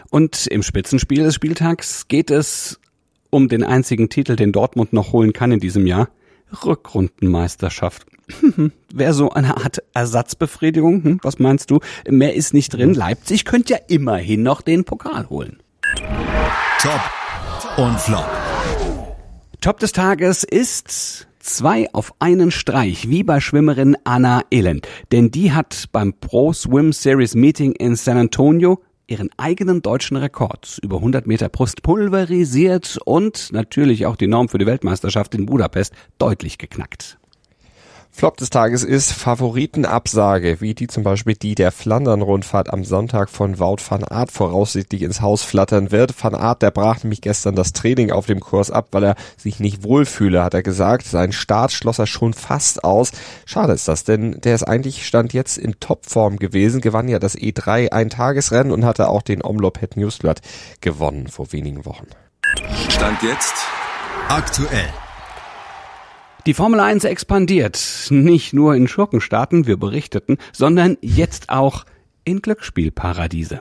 Und 0.09 0.47
im 0.47 0.63
Spitzenspiel 0.63 1.23
des 1.23 1.35
Spieltags 1.35 2.07
geht 2.07 2.31
es 2.31 2.79
um 3.29 3.49
den 3.49 3.63
einzigen 3.63 4.09
Titel, 4.09 4.35
den 4.35 4.51
Dortmund 4.51 4.93
noch 4.93 5.11
holen 5.11 5.33
kann 5.33 5.51
in 5.51 5.59
diesem 5.59 5.85
Jahr. 5.85 6.09
Rückrundenmeisterschaft. 6.65 8.05
Wäre 8.93 9.13
so 9.13 9.31
eine 9.31 9.57
Art 9.57 9.83
Ersatzbefriedigung. 9.93 11.03
Hm, 11.03 11.19
was 11.23 11.39
meinst 11.39 11.71
du? 11.71 11.79
Mehr 12.09 12.35
ist 12.35 12.53
nicht 12.53 12.73
drin. 12.73 12.93
Leipzig 12.93 13.45
könnte 13.45 13.73
ja 13.73 13.79
immerhin 13.87 14.43
noch 14.43 14.61
den 14.61 14.83
Pokal 14.85 15.29
holen. 15.29 15.57
Top 16.79 17.01
und 17.77 17.99
Flop. 17.99 18.29
Top 19.61 19.79
des 19.79 19.93
Tages 19.93 20.43
ist 20.43 21.27
zwei 21.39 21.91
auf 21.91 22.13
einen 22.19 22.51
Streich, 22.51 23.09
wie 23.09 23.23
bei 23.23 23.39
Schwimmerin 23.39 23.97
Anna 24.03 24.43
Elend. 24.51 24.87
Denn 25.11 25.31
die 25.31 25.53
hat 25.53 25.85
beim 25.91 26.13
Pro 26.13 26.53
Swim 26.53 26.93
Series 26.93 27.33
Meeting 27.33 27.71
in 27.71 27.95
San 27.95 28.17
Antonio 28.17 28.79
ihren 29.07 29.31
eigenen 29.37 29.81
deutschen 29.81 30.17
Rekord 30.17 30.77
über 30.83 30.97
100 30.97 31.25
Meter 31.25 31.49
Brust 31.49 31.81
pulverisiert 31.81 32.99
und 33.05 33.51
natürlich 33.51 34.05
auch 34.05 34.15
die 34.15 34.27
Norm 34.27 34.47
für 34.47 34.59
die 34.59 34.67
Weltmeisterschaft 34.67 35.33
in 35.33 35.47
Budapest 35.47 35.95
deutlich 36.19 36.59
geknackt. 36.59 37.17
Flop 38.17 38.35
des 38.35 38.49
Tages 38.49 38.83
ist 38.83 39.11
Favoritenabsage, 39.11 40.59
wie 40.59 40.73
die 40.73 40.87
zum 40.87 41.03
Beispiel 41.03 41.35
die 41.35 41.53
der 41.53 41.71
Flandern-Rundfahrt 41.71 42.73
am 42.73 42.83
Sonntag 42.83 43.29
von 43.29 43.59
Wout 43.59 43.77
van 43.87 44.03
Aert 44.03 44.31
voraussichtlich 44.31 45.03
ins 45.03 45.21
Haus 45.21 45.43
flattern 45.43 45.91
wird. 45.91 46.15
Van 46.19 46.33
Aert, 46.33 46.63
der 46.63 46.71
brach 46.71 47.03
nämlich 47.03 47.21
gestern 47.21 47.53
das 47.53 47.73
Training 47.73 48.11
auf 48.11 48.25
dem 48.25 48.39
Kurs 48.39 48.71
ab, 48.71 48.87
weil 48.89 49.03
er 49.03 49.15
sich 49.37 49.59
nicht 49.59 49.83
wohlfühle, 49.83 50.43
hat 50.43 50.55
er 50.55 50.63
gesagt. 50.63 51.05
Sein 51.05 51.31
Start 51.31 51.71
schloss 51.71 51.99
er 51.99 52.07
schon 52.07 52.33
fast 52.33 52.83
aus. 52.83 53.11
Schade 53.45 53.73
ist 53.73 53.87
das, 53.87 54.03
denn 54.03 54.41
der 54.41 54.55
ist 54.55 54.63
eigentlich 54.63 55.05
stand 55.05 55.33
jetzt 55.33 55.59
in 55.59 55.79
Topform 55.79 56.37
gewesen, 56.37 56.81
gewann 56.81 57.09
ja 57.09 57.19
das 57.19 57.37
E3 57.37 57.91
Eintagesrennen 57.91 58.73
und 58.73 58.83
hatte 58.83 59.09
auch 59.09 59.21
den 59.21 59.43
Omlop 59.43 59.79
Het 59.79 59.95
Newsblatt 59.95 60.41
gewonnen 60.81 61.27
vor 61.27 61.53
wenigen 61.53 61.85
Wochen. 61.85 62.07
Stand 62.89 63.21
jetzt 63.21 63.53
aktuell. 64.27 64.89
Die 66.47 66.53
Formel 66.53 66.79
1 66.79 67.03
expandiert 67.03 68.07
nicht 68.09 68.53
nur 68.53 68.73
in 68.73 68.87
Schurkenstaaten, 68.87 69.67
wir 69.67 69.75
berichteten, 69.75 70.37
sondern 70.53 70.95
jetzt 71.01 71.49
auch 71.49 71.83
in 72.23 72.41
Glücksspielparadiese. 72.41 73.59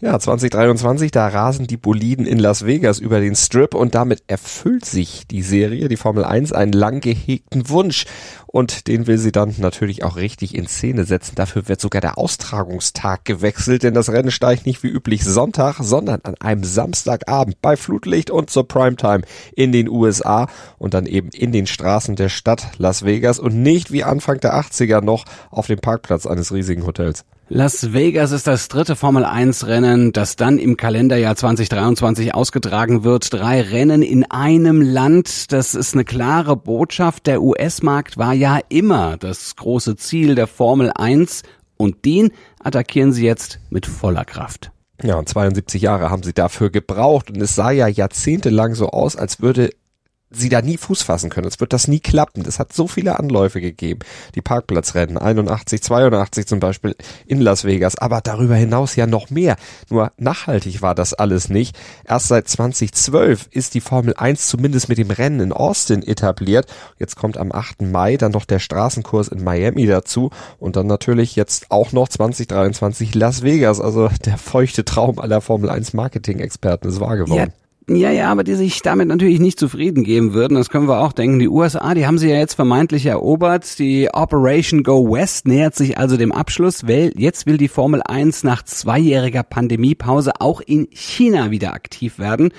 Ja, 0.00 0.18
2023, 0.18 1.10
da 1.12 1.28
rasen 1.28 1.66
die 1.66 1.76
Boliden 1.76 2.26
in 2.26 2.38
Las 2.38 2.66
Vegas 2.66 2.98
über 2.98 3.20
den 3.20 3.36
Strip 3.36 3.74
und 3.74 3.94
damit 3.94 4.24
erfüllt 4.26 4.84
sich 4.84 5.28
die 5.28 5.42
Serie, 5.42 5.88
die 5.88 5.96
Formel 5.96 6.24
1, 6.24 6.52
einen 6.52 6.72
lang 6.72 7.00
gehegten 7.00 7.68
Wunsch. 7.68 8.06
Und 8.46 8.88
den 8.88 9.06
will 9.06 9.16
sie 9.16 9.32
dann 9.32 9.54
natürlich 9.58 10.04
auch 10.04 10.16
richtig 10.16 10.54
in 10.54 10.66
Szene 10.66 11.04
setzen. 11.04 11.36
Dafür 11.36 11.68
wird 11.68 11.80
sogar 11.80 12.00
der 12.00 12.18
Austragungstag 12.18 13.24
gewechselt, 13.24 13.82
denn 13.82 13.94
das 13.94 14.10
Rennen 14.10 14.30
steigt 14.30 14.66
nicht 14.66 14.82
wie 14.82 14.88
üblich 14.88 15.24
Sonntag, 15.24 15.76
sondern 15.80 16.20
an 16.24 16.34
einem 16.40 16.64
Samstagabend 16.64 17.62
bei 17.62 17.76
Flutlicht 17.76 18.30
und 18.30 18.50
zur 18.50 18.68
Primetime 18.68 19.22
in 19.54 19.72
den 19.72 19.88
USA 19.88 20.48
und 20.78 20.94
dann 20.94 21.06
eben 21.06 21.30
in 21.30 21.52
den 21.52 21.66
Straßen 21.66 22.16
der 22.16 22.28
Stadt 22.28 22.72
Las 22.76 23.04
Vegas 23.04 23.38
und 23.38 23.62
nicht 23.62 23.92
wie 23.92 24.04
Anfang 24.04 24.40
der 24.40 24.54
80er 24.54 25.00
noch 25.00 25.24
auf 25.50 25.68
dem 25.68 25.78
Parkplatz 25.78 26.26
eines 26.26 26.52
riesigen 26.52 26.84
Hotels. 26.84 27.24
Las 27.54 27.92
Vegas 27.92 28.32
ist 28.32 28.46
das 28.46 28.68
dritte 28.68 28.96
Formel 28.96 29.26
1 29.26 29.66
Rennen, 29.66 30.12
das 30.12 30.36
dann 30.36 30.56
im 30.56 30.78
Kalenderjahr 30.78 31.36
2023 31.36 32.34
ausgetragen 32.34 33.04
wird. 33.04 33.30
Drei 33.30 33.60
Rennen 33.60 34.00
in 34.00 34.24
einem 34.30 34.80
Land. 34.80 35.52
Das 35.52 35.74
ist 35.74 35.92
eine 35.92 36.06
klare 36.06 36.56
Botschaft. 36.56 37.26
Der 37.26 37.42
US-Markt 37.42 38.16
war 38.16 38.32
ja 38.32 38.58
immer 38.70 39.18
das 39.18 39.54
große 39.54 39.96
Ziel 39.96 40.34
der 40.34 40.46
Formel 40.46 40.92
1 40.94 41.42
und 41.76 42.06
den 42.06 42.30
attackieren 42.64 43.12
sie 43.12 43.26
jetzt 43.26 43.60
mit 43.68 43.84
voller 43.84 44.24
Kraft. 44.24 44.72
Ja, 45.02 45.16
und 45.16 45.28
72 45.28 45.82
Jahre 45.82 46.08
haben 46.08 46.22
sie 46.22 46.32
dafür 46.32 46.70
gebraucht 46.70 47.30
und 47.30 47.42
es 47.42 47.54
sah 47.54 47.70
ja 47.70 47.86
jahrzehntelang 47.86 48.74
so 48.74 48.88
aus, 48.88 49.14
als 49.14 49.42
würde 49.42 49.68
sie 50.34 50.48
da 50.48 50.62
nie 50.62 50.76
Fuß 50.76 51.02
fassen 51.02 51.30
können. 51.30 51.46
Es 51.46 51.60
wird 51.60 51.72
das 51.72 51.88
nie 51.88 52.00
klappen. 52.00 52.44
Es 52.46 52.58
hat 52.58 52.72
so 52.72 52.86
viele 52.86 53.18
Anläufe 53.18 53.60
gegeben. 53.60 54.00
Die 54.34 54.40
Parkplatzrennen, 54.40 55.18
81, 55.18 55.82
82 55.82 56.46
zum 56.46 56.60
Beispiel 56.60 56.96
in 57.26 57.40
Las 57.40 57.64
Vegas, 57.64 57.96
aber 57.96 58.20
darüber 58.20 58.54
hinaus 58.54 58.96
ja 58.96 59.06
noch 59.06 59.30
mehr. 59.30 59.56
Nur 59.88 60.12
nachhaltig 60.16 60.82
war 60.82 60.94
das 60.94 61.14
alles 61.14 61.48
nicht. 61.48 61.78
Erst 62.04 62.28
seit 62.28 62.48
2012 62.48 63.48
ist 63.50 63.74
die 63.74 63.80
Formel 63.80 64.14
1 64.16 64.46
zumindest 64.46 64.88
mit 64.88 64.98
dem 64.98 65.10
Rennen 65.10 65.40
in 65.40 65.52
Austin 65.52 66.02
etabliert. 66.02 66.66
Jetzt 66.98 67.16
kommt 67.16 67.36
am 67.36 67.52
8. 67.52 67.82
Mai 67.82 68.16
dann 68.16 68.32
noch 68.32 68.44
der 68.44 68.58
Straßenkurs 68.58 69.28
in 69.28 69.44
Miami 69.44 69.86
dazu 69.86 70.30
und 70.58 70.76
dann 70.76 70.86
natürlich 70.86 71.36
jetzt 71.36 71.70
auch 71.70 71.92
noch 71.92 72.08
2023 72.08 73.14
Las 73.14 73.42
Vegas. 73.42 73.80
Also 73.80 74.08
der 74.24 74.38
feuchte 74.38 74.84
Traum 74.84 75.18
aller 75.18 75.40
Formel 75.40 75.70
1 75.70 75.92
Marketing-Experten 75.92 76.88
ist 76.88 77.00
wahr 77.00 77.16
geworden. 77.16 77.52
Ja 77.54 77.61
Ja, 77.88 78.10
ja, 78.10 78.30
aber 78.30 78.44
die 78.44 78.54
sich 78.54 78.80
damit 78.82 79.08
natürlich 79.08 79.40
nicht 79.40 79.58
zufrieden 79.58 80.04
geben 80.04 80.34
würden. 80.34 80.54
Das 80.54 80.70
können 80.70 80.86
wir 80.86 81.00
auch 81.00 81.12
denken. 81.12 81.40
Die 81.40 81.48
USA, 81.48 81.94
die 81.94 82.06
haben 82.06 82.18
sie 82.18 82.28
ja 82.28 82.36
jetzt 82.36 82.54
vermeintlich 82.54 83.06
erobert. 83.06 83.78
Die 83.78 84.08
Operation 84.12 84.84
Go 84.84 85.10
West 85.12 85.48
nähert 85.48 85.74
sich 85.74 85.98
also 85.98 86.16
dem 86.16 86.30
Abschluss. 86.30 86.84
Jetzt 86.86 87.46
will 87.46 87.56
die 87.56 87.68
Formel 87.68 88.00
1 88.00 88.44
nach 88.44 88.62
zweijähriger 88.62 89.42
Pandemiepause 89.42 90.40
auch 90.40 90.60
in 90.60 90.86
China 90.92 91.50
wieder 91.50 91.74
aktiv 91.74 92.20
werden. 92.20 92.52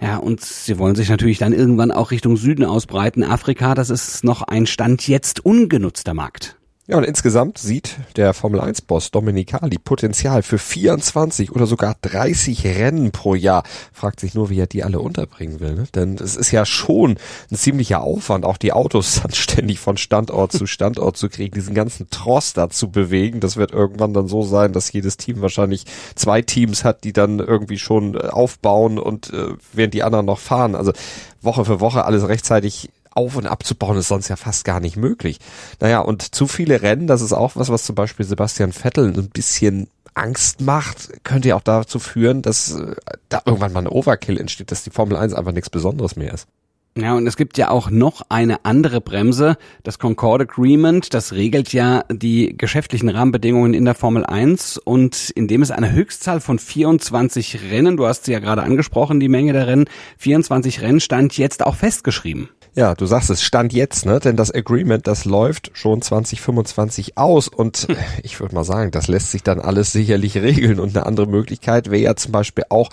Ja, 0.00 0.16
und 0.16 0.40
sie 0.40 0.78
wollen 0.78 0.96
sich 0.96 1.10
natürlich 1.10 1.38
dann 1.38 1.52
irgendwann 1.52 1.90
auch 1.90 2.10
Richtung 2.10 2.36
Süden 2.36 2.64
ausbreiten. 2.64 3.22
Afrika, 3.22 3.74
das 3.74 3.90
ist 3.90 4.24
noch 4.24 4.42
ein 4.42 4.66
Stand 4.66 5.06
jetzt 5.06 5.44
ungenutzter 5.44 6.14
Markt. 6.14 6.56
Ja, 6.88 6.96
und 6.96 7.04
insgesamt 7.04 7.58
sieht 7.58 7.96
der 8.16 8.34
Formel 8.34 8.60
1 8.60 8.82
Boss 8.82 9.12
Dominicali 9.12 9.78
Potenzial 9.78 10.42
für 10.42 10.58
24 10.58 11.52
oder 11.52 11.66
sogar 11.66 11.94
30 12.02 12.64
Rennen 12.64 13.12
pro 13.12 13.36
Jahr. 13.36 13.62
Fragt 13.92 14.18
sich 14.18 14.34
nur, 14.34 14.50
wie 14.50 14.58
er 14.58 14.66
die 14.66 14.82
alle 14.82 14.98
unterbringen 14.98 15.60
will, 15.60 15.74
ne? 15.74 15.84
Denn 15.94 16.16
es 16.16 16.34
ist 16.34 16.50
ja 16.50 16.66
schon 16.66 17.18
ein 17.52 17.56
ziemlicher 17.56 18.02
Aufwand, 18.02 18.44
auch 18.44 18.56
die 18.56 18.72
Autos 18.72 19.20
dann 19.22 19.32
ständig 19.32 19.78
von 19.78 19.96
Standort 19.96 20.50
zu 20.50 20.66
Standort 20.66 21.16
zu 21.16 21.28
kriegen, 21.28 21.54
diesen 21.54 21.74
ganzen 21.74 22.10
Trost 22.10 22.56
da 22.58 22.68
zu 22.68 22.90
bewegen. 22.90 23.38
Das 23.38 23.56
wird 23.56 23.70
irgendwann 23.70 24.12
dann 24.12 24.26
so 24.26 24.42
sein, 24.42 24.72
dass 24.72 24.90
jedes 24.90 25.16
Team 25.16 25.40
wahrscheinlich 25.40 25.84
zwei 26.16 26.42
Teams 26.42 26.82
hat, 26.82 27.04
die 27.04 27.12
dann 27.12 27.38
irgendwie 27.38 27.78
schon 27.78 28.16
äh, 28.16 28.26
aufbauen 28.26 28.98
und 28.98 29.32
äh, 29.32 29.54
während 29.72 29.94
die 29.94 30.02
anderen 30.02 30.26
noch 30.26 30.40
fahren. 30.40 30.74
Also 30.74 30.92
Woche 31.40 31.64
für 31.64 31.78
Woche 31.78 32.04
alles 32.04 32.26
rechtzeitig 32.26 32.90
auf 33.14 33.36
und 33.36 33.46
abzubauen 33.46 33.98
ist 33.98 34.08
sonst 34.08 34.28
ja 34.28 34.36
fast 34.36 34.64
gar 34.64 34.80
nicht 34.80 34.96
möglich. 34.96 35.38
Naja, 35.80 36.00
und 36.00 36.34
zu 36.34 36.46
viele 36.46 36.82
Rennen, 36.82 37.06
das 37.06 37.22
ist 37.22 37.32
auch 37.32 37.56
was, 37.56 37.68
was 37.68 37.84
zum 37.84 37.94
Beispiel 37.94 38.26
Sebastian 38.26 38.72
Vettel 38.72 39.12
ein 39.16 39.30
bisschen 39.30 39.88
Angst 40.14 40.60
macht, 40.60 41.24
könnte 41.24 41.48
ja 41.48 41.56
auch 41.56 41.62
dazu 41.62 41.98
führen, 41.98 42.42
dass 42.42 42.72
äh, 42.72 42.94
da 43.28 43.42
irgendwann 43.46 43.72
mal 43.72 43.80
ein 43.80 43.88
Overkill 43.88 44.38
entsteht, 44.38 44.70
dass 44.70 44.84
die 44.84 44.90
Formel 44.90 45.16
1 45.16 45.32
einfach 45.34 45.52
nichts 45.52 45.70
Besonderes 45.70 46.16
mehr 46.16 46.34
ist. 46.34 46.46
Ja, 46.94 47.14
und 47.14 47.26
es 47.26 47.38
gibt 47.38 47.56
ja 47.56 47.70
auch 47.70 47.88
noch 47.88 48.20
eine 48.28 48.66
andere 48.66 49.00
Bremse, 49.00 49.56
das 49.82 49.98
Concord 49.98 50.42
Agreement, 50.42 51.14
das 51.14 51.32
regelt 51.32 51.72
ja 51.72 52.04
die 52.12 52.54
geschäftlichen 52.58 53.08
Rahmenbedingungen 53.08 53.72
in 53.72 53.86
der 53.86 53.94
Formel 53.94 54.26
1 54.26 54.76
und 54.76 55.30
indem 55.30 55.62
es 55.62 55.70
eine 55.70 55.90
Höchstzahl 55.90 56.42
von 56.42 56.58
24 56.58 57.70
Rennen, 57.70 57.96
du 57.96 58.06
hast 58.06 58.26
sie 58.26 58.32
ja 58.32 58.40
gerade 58.40 58.62
angesprochen, 58.62 59.20
die 59.20 59.30
Menge 59.30 59.54
der 59.54 59.68
Rennen, 59.68 59.86
24 60.18 60.82
Rennen 60.82 61.00
stand 61.00 61.38
jetzt 61.38 61.64
auch 61.64 61.76
festgeschrieben. 61.76 62.50
Ja, 62.74 62.94
du 62.94 63.04
sagst 63.04 63.28
es, 63.28 63.42
stand 63.42 63.74
jetzt, 63.74 64.06
ne? 64.06 64.18
Denn 64.18 64.36
das 64.36 64.50
Agreement, 64.50 65.06
das 65.06 65.26
läuft 65.26 65.70
schon 65.74 66.00
2025 66.00 67.18
aus 67.18 67.48
und 67.48 67.88
hm. 67.88 67.96
ich 68.22 68.40
würde 68.40 68.54
mal 68.54 68.64
sagen, 68.64 68.90
das 68.90 69.08
lässt 69.08 69.30
sich 69.30 69.42
dann 69.42 69.60
alles 69.60 69.92
sicherlich 69.92 70.36
regeln 70.38 70.80
und 70.80 70.96
eine 70.96 71.06
andere 71.06 71.26
Möglichkeit 71.26 71.90
wäre 71.90 72.02
ja 72.02 72.16
zum 72.16 72.32
Beispiel 72.32 72.64
auch, 72.68 72.88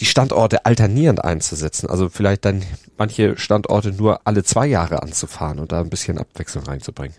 die 0.00 0.06
Standorte 0.06 0.64
alternierend 0.64 1.22
einzusetzen. 1.22 1.88
Also 1.88 2.08
vielleicht 2.08 2.44
dann 2.46 2.62
manche 2.96 3.36
Standorte 3.36 3.92
nur 3.92 4.26
alle 4.26 4.42
zwei 4.42 4.66
Jahre 4.66 5.02
anzufahren 5.02 5.58
und 5.58 5.70
da 5.70 5.80
ein 5.80 5.90
bisschen 5.90 6.18
Abwechslung 6.18 6.64
reinzubringen. 6.64 7.14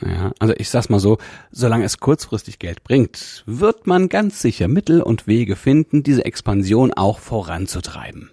Ja, 0.00 0.32
also 0.38 0.54
ich 0.56 0.68
sag's 0.70 0.88
mal 0.88 0.98
so, 0.98 1.18
solange 1.52 1.84
es 1.84 1.98
kurzfristig 1.98 2.58
Geld 2.58 2.82
bringt, 2.82 3.44
wird 3.46 3.86
man 3.86 4.08
ganz 4.08 4.40
sicher 4.40 4.68
Mittel 4.68 5.02
und 5.02 5.26
Wege 5.26 5.54
finden, 5.54 6.02
diese 6.02 6.24
Expansion 6.24 6.92
auch 6.92 7.20
voranzutreiben. 7.20 8.30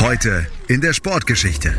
Heute 0.00 0.46
in 0.68 0.80
der 0.80 0.92
Sportgeschichte. 0.92 1.72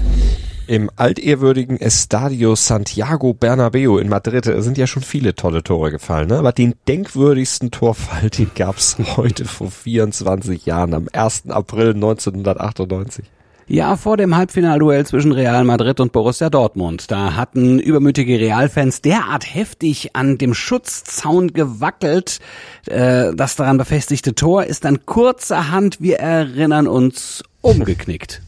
Im 0.67 0.89
altehrwürdigen 0.95 1.79
Estadio 1.79 2.55
Santiago 2.55 3.33
Bernabeo 3.33 3.97
in 3.97 4.09
Madrid 4.09 4.45
sind 4.45 4.77
ja 4.77 4.87
schon 4.87 5.03
viele 5.03 5.35
tolle 5.35 5.61
Tore 5.61 5.91
gefallen, 5.91 6.29
ne? 6.29 6.39
aber 6.39 6.51
den 6.51 6.73
denkwürdigsten 6.87 7.71
Torfall, 7.71 8.29
den 8.29 8.49
gab's 8.55 8.97
heute 9.17 9.45
vor 9.45 9.69
24 9.69 10.65
Jahren, 10.65 10.93
am 10.93 11.07
1. 11.13 11.49
April 11.49 11.89
1998. 11.89 13.25
Ja, 13.67 13.97
vor 13.97 14.15
dem 14.15 14.37
Halbfinalduell 14.37 15.07
zwischen 15.07 15.31
Real 15.31 15.63
Madrid 15.63 15.99
und 15.99 16.11
Borussia 16.11 16.51
Dortmund. 16.51 17.09
Da 17.09 17.35
hatten 17.35 17.79
übermütige 17.79 18.39
Realfans 18.39 19.01
derart 19.01 19.55
heftig 19.55 20.15
an 20.15 20.37
dem 20.37 20.53
Schutzzaun 20.53 21.51
gewackelt. 21.51 22.39
Äh, 22.85 23.33
das 23.33 23.55
daran 23.55 23.79
befestigte 23.79 24.35
Tor 24.35 24.65
ist 24.65 24.85
dann 24.85 25.07
kurzerhand, 25.07 25.99
wir 25.99 26.19
erinnern 26.19 26.87
uns, 26.87 27.43
umgeknickt. 27.65 28.41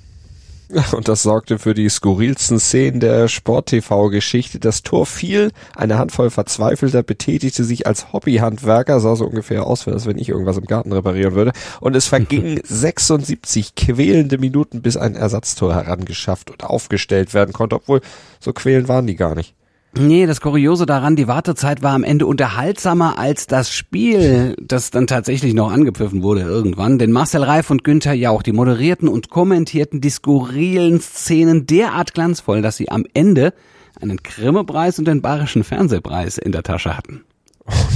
Und 0.91 1.07
das 1.07 1.23
sorgte 1.23 1.59
für 1.59 1.73
die 1.73 1.87
skurrilsten 1.87 2.59
Szenen 2.59 2.99
der 2.99 3.29
Sport-TV-Geschichte. 3.29 4.59
Das 4.59 4.83
Tor 4.83 5.05
fiel, 5.05 5.51
eine 5.75 5.97
Handvoll 5.97 6.29
Verzweifelter 6.29 7.03
betätigte 7.03 7.63
sich 7.63 7.87
als 7.87 8.11
Hobbyhandwerker, 8.11 8.99
sah 8.99 9.15
so 9.15 9.25
ungefähr 9.25 9.65
aus, 9.65 9.87
als 9.87 10.05
wenn 10.05 10.17
ich 10.17 10.27
irgendwas 10.27 10.57
im 10.57 10.65
Garten 10.65 10.91
reparieren 10.91 11.35
würde. 11.35 11.53
Und 11.79 11.95
es 11.95 12.07
vergingen 12.07 12.59
76 12.65 13.75
quälende 13.75 14.37
Minuten, 14.37 14.81
bis 14.81 14.97
ein 14.97 15.15
Ersatztor 15.15 15.73
herangeschafft 15.73 16.51
und 16.51 16.65
aufgestellt 16.65 17.33
werden 17.33 17.53
konnte, 17.53 17.77
obwohl 17.77 18.01
so 18.41 18.51
quälend 18.51 18.89
waren 18.89 19.07
die 19.07 19.15
gar 19.15 19.35
nicht. 19.35 19.56
Nee, 19.99 20.25
das 20.27 20.41
Kuriose 20.41 20.85
daran, 20.85 21.15
die 21.15 21.27
Wartezeit 21.27 21.81
war 21.81 21.93
am 21.93 22.03
Ende 22.03 22.27
unterhaltsamer 22.27 23.17
als 23.17 23.47
das 23.47 23.71
Spiel, 23.71 24.55
das 24.61 24.91
dann 24.91 25.07
tatsächlich 25.07 25.53
noch 25.53 25.71
angepfiffen 25.71 26.21
wurde 26.21 26.41
irgendwann. 26.41 26.99
Denn 26.99 27.11
Marcel 27.11 27.43
Reif 27.43 27.69
und 27.69 27.83
Günther 27.83 28.13
Jauch, 28.13 28.43
die 28.43 28.53
moderierten 28.53 29.07
und 29.07 29.29
kommentierten 29.29 29.99
die 29.99 30.09
skurrilen 30.09 31.01
Szenen 31.01 31.65
derart 31.65 32.13
glanzvoll, 32.13 32.61
dass 32.61 32.77
sie 32.77 32.89
am 32.89 33.05
Ende 33.13 33.53
einen 33.99 34.17
Grimme-Preis 34.17 34.99
und 34.99 35.05
den 35.05 35.21
Bayerischen 35.21 35.63
Fernsehpreis 35.63 36.37
in 36.37 36.51
der 36.51 36.63
Tasche 36.63 36.95
hatten. 36.95 37.23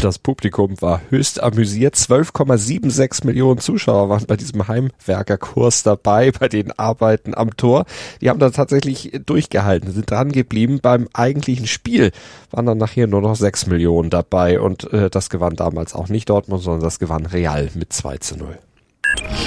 Das 0.02 0.18
Publikum 0.20 0.82
war 0.82 1.02
höchst 1.10 1.42
amüsiert. 1.42 1.96
12,76 1.96 3.26
Millionen 3.26 3.60
Zuschauer 3.60 4.10
waren 4.10 4.26
bei 4.26 4.36
diesem 4.36 4.68
Heimwerkerkurs 4.68 5.84
dabei, 5.84 6.32
bei 6.32 6.50
den 6.50 6.72
Arbeiten 6.78 7.36
am 7.36 7.56
Tor. 7.56 7.86
Die 8.20 8.30
haben 8.30 8.40
da 8.40 8.50
tatsächlich 8.50 9.12
durchgehalten, 9.26 9.92
sind 9.92 10.10
dran 10.10 10.32
geblieben. 10.32 10.80
Beim 10.82 11.08
eigentlichen 11.14 11.68
Spiel 11.68 12.12
waren 12.50 12.66
dann 12.66 12.80
nachher 12.80 13.08
nur 13.08 13.22
noch 13.22 13.36
6 13.36 13.68
Millionen 13.68 14.10
dabei 14.10 14.60
und 14.60 14.92
äh, 14.92 15.10
das 15.10 15.30
gewann 15.30 15.56
damals 15.56 15.94
auch 15.94 16.10
nicht 16.10 16.30
Dortmund, 16.30 16.64
sondern 16.64 16.82
das 16.82 17.00
gewann 17.00 17.26
Real 17.26 17.70
mit 17.76 17.94
2 17.94 18.18
zu 18.18 18.38
0. 18.38 18.58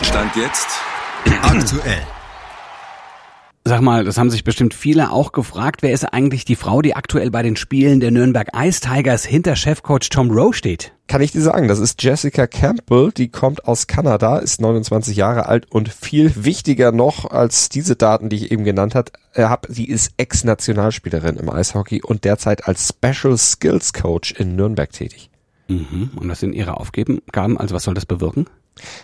Stand 0.03 0.37
jetzt 0.37 0.69
aktuell. 1.43 2.03
Sag 3.67 3.81
mal, 3.81 4.05
das 4.05 4.19
haben 4.19 4.31
sich 4.31 4.45
bestimmt 4.45 4.75
viele 4.75 5.11
auch 5.11 5.33
gefragt. 5.33 5.83
Wer 5.83 5.93
ist 5.93 6.05
eigentlich 6.05 6.45
die 6.45 6.55
Frau, 6.55 6.83
die 6.83 6.95
aktuell 6.95 7.31
bei 7.31 7.43
den 7.43 7.57
Spielen 7.57 7.99
der 7.99 8.11
Nürnberg 8.11 8.49
Ice 8.55 8.83
Tigers 8.83 9.25
hinter 9.25 9.57
Chefcoach 9.57 10.11
Tom 10.11 10.31
Rowe 10.31 10.53
steht? 10.53 10.93
Kann 11.07 11.23
ich 11.23 11.33
dir 11.33 11.41
sagen, 11.41 11.67
das 11.67 11.79
ist 11.79 12.03
Jessica 12.03 12.47
Campbell, 12.47 13.11
die 13.11 13.31
kommt 13.31 13.65
aus 13.65 13.87
Kanada, 13.87 14.37
ist 14.37 14.61
29 14.61 15.17
Jahre 15.17 15.47
alt 15.47 15.65
und 15.71 15.89
viel 15.89 16.45
wichtiger 16.45 16.93
noch 16.93 17.31
als 17.31 17.71
diese 17.71 17.97
Daten, 17.97 18.29
die 18.29 18.37
ich 18.37 18.53
eben 18.53 18.65
genannt 18.65 18.95
äh, 19.33 19.45
hab, 19.45 19.67
sie 19.71 19.87
ist 19.87 20.13
Ex-Nationalspielerin 20.19 21.37
im 21.37 21.49
Eishockey 21.49 22.03
und 22.03 22.25
derzeit 22.25 22.69
als 22.69 22.89
Special 22.89 23.39
Skills 23.39 23.95
Coach 23.95 24.33
in 24.33 24.57
Nürnberg 24.57 24.93
tätig. 24.93 25.31
Mhm. 25.69 26.11
Und 26.17 26.29
was 26.29 26.41
sind 26.41 26.53
ihre 26.53 26.77
Aufgaben? 26.77 27.23
Also 27.57 27.75
was 27.75 27.85
soll 27.85 27.95
das 27.95 28.05
bewirken? 28.05 28.45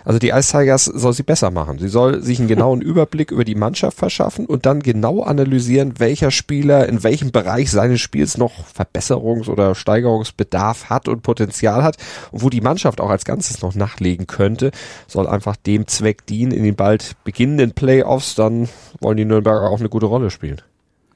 Also 0.04 0.18
die 0.18 0.30
Ice 0.30 0.50
Tigers 0.50 0.84
soll 0.84 1.12
sie 1.12 1.22
besser 1.22 1.50
machen. 1.50 1.78
Sie 1.78 1.88
soll 1.88 2.22
sich 2.22 2.38
einen 2.38 2.48
genauen 2.48 2.80
Überblick 2.82 3.30
über 3.30 3.44
die 3.44 3.54
Mannschaft 3.54 3.96
verschaffen 3.96 4.46
und 4.46 4.66
dann 4.66 4.80
genau 4.80 5.22
analysieren, 5.22 5.94
welcher 5.98 6.30
Spieler 6.30 6.88
in 6.88 7.02
welchem 7.02 7.30
Bereich 7.30 7.70
seines 7.70 8.00
Spiels 8.00 8.36
noch 8.36 8.52
Verbesserungs- 8.66 9.48
oder 9.48 9.74
Steigerungsbedarf 9.74 10.90
hat 10.90 11.08
und 11.08 11.22
Potenzial 11.22 11.82
hat 11.82 11.96
und 12.32 12.42
wo 12.42 12.50
die 12.50 12.60
Mannschaft 12.60 13.00
auch 13.00 13.10
als 13.10 13.24
Ganzes 13.24 13.62
noch 13.62 13.74
nachlegen 13.74 14.26
könnte, 14.26 14.70
soll 15.06 15.26
einfach 15.26 15.56
dem 15.56 15.86
Zweck 15.86 16.26
dienen 16.26 16.52
in 16.52 16.64
den 16.64 16.76
bald 16.76 17.16
beginnenden 17.24 17.72
Playoffs. 17.72 18.34
Dann 18.34 18.68
wollen 19.00 19.16
die 19.16 19.24
Nürnberger 19.24 19.70
auch 19.70 19.80
eine 19.80 19.88
gute 19.88 20.06
Rolle 20.06 20.30
spielen. 20.30 20.60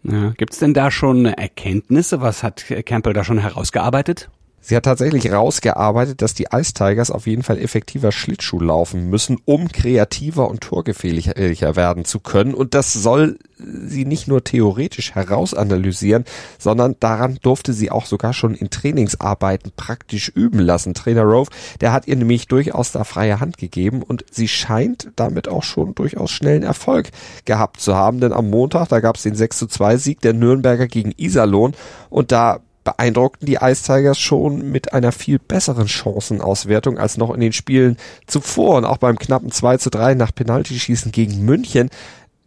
Ja, 0.04 0.32
Gibt 0.36 0.52
es 0.52 0.58
denn 0.58 0.74
da 0.74 0.90
schon 0.90 1.24
Erkenntnisse? 1.24 2.20
Was 2.20 2.42
hat 2.42 2.64
Campbell 2.84 3.14
da 3.14 3.24
schon 3.24 3.38
herausgearbeitet? 3.38 4.28
Sie 4.66 4.74
hat 4.74 4.84
tatsächlich 4.84 5.30
rausgearbeitet, 5.30 6.22
dass 6.22 6.32
die 6.32 6.46
Ice 6.50 6.72
Tigers 6.72 7.10
auf 7.10 7.26
jeden 7.26 7.42
Fall 7.42 7.58
effektiver 7.58 8.12
Schlittschuh 8.12 8.60
laufen 8.60 9.10
müssen, 9.10 9.36
um 9.44 9.68
kreativer 9.68 10.48
und 10.48 10.62
torgefährlicher 10.62 11.76
werden 11.76 12.06
zu 12.06 12.18
können. 12.18 12.54
Und 12.54 12.72
das 12.72 12.94
soll 12.94 13.38
sie 13.58 14.06
nicht 14.06 14.26
nur 14.26 14.42
theoretisch 14.42 15.14
herausanalysieren, 15.14 16.24
sondern 16.58 16.96
daran 16.98 17.38
durfte 17.42 17.74
sie 17.74 17.90
auch 17.90 18.06
sogar 18.06 18.32
schon 18.32 18.54
in 18.54 18.70
Trainingsarbeiten 18.70 19.72
praktisch 19.76 20.30
üben 20.30 20.60
lassen. 20.60 20.94
Trainer 20.94 21.24
Rove, 21.24 21.50
der 21.82 21.92
hat 21.92 22.08
ihr 22.08 22.16
nämlich 22.16 22.48
durchaus 22.48 22.90
da 22.90 23.04
freie 23.04 23.40
Hand 23.40 23.58
gegeben 23.58 24.02
und 24.02 24.24
sie 24.30 24.48
scheint 24.48 25.10
damit 25.16 25.46
auch 25.46 25.62
schon 25.62 25.94
durchaus 25.94 26.30
schnellen 26.30 26.62
Erfolg 26.62 27.10
gehabt 27.44 27.80
zu 27.80 27.94
haben, 27.94 28.18
denn 28.18 28.32
am 28.32 28.48
Montag, 28.48 28.88
da 28.88 29.00
gab 29.00 29.16
es 29.16 29.24
den 29.24 29.34
6 29.34 29.58
zu 29.58 29.66
2 29.66 29.98
Sieg 29.98 30.20
der 30.22 30.32
Nürnberger 30.32 30.86
gegen 30.86 31.12
Iserlohn 31.18 31.74
und 32.08 32.32
da 32.32 32.60
beeindruckten 32.84 33.46
die 33.46 33.58
Ice 33.60 33.82
Tigers 33.82 34.18
schon 34.18 34.70
mit 34.70 34.92
einer 34.92 35.10
viel 35.10 35.38
besseren 35.38 35.88
Chancenauswertung 35.88 36.98
als 36.98 37.16
noch 37.16 37.32
in 37.32 37.40
den 37.40 37.52
Spielen 37.52 37.96
zuvor 38.26 38.76
und 38.76 38.84
auch 38.84 38.98
beim 38.98 39.18
knappen 39.18 39.50
2 39.50 39.78
zu 39.78 39.90
3 39.90 40.14
nach 40.14 40.34
Penaltyschießen 40.34 41.10
gegen 41.10 41.44
München. 41.44 41.90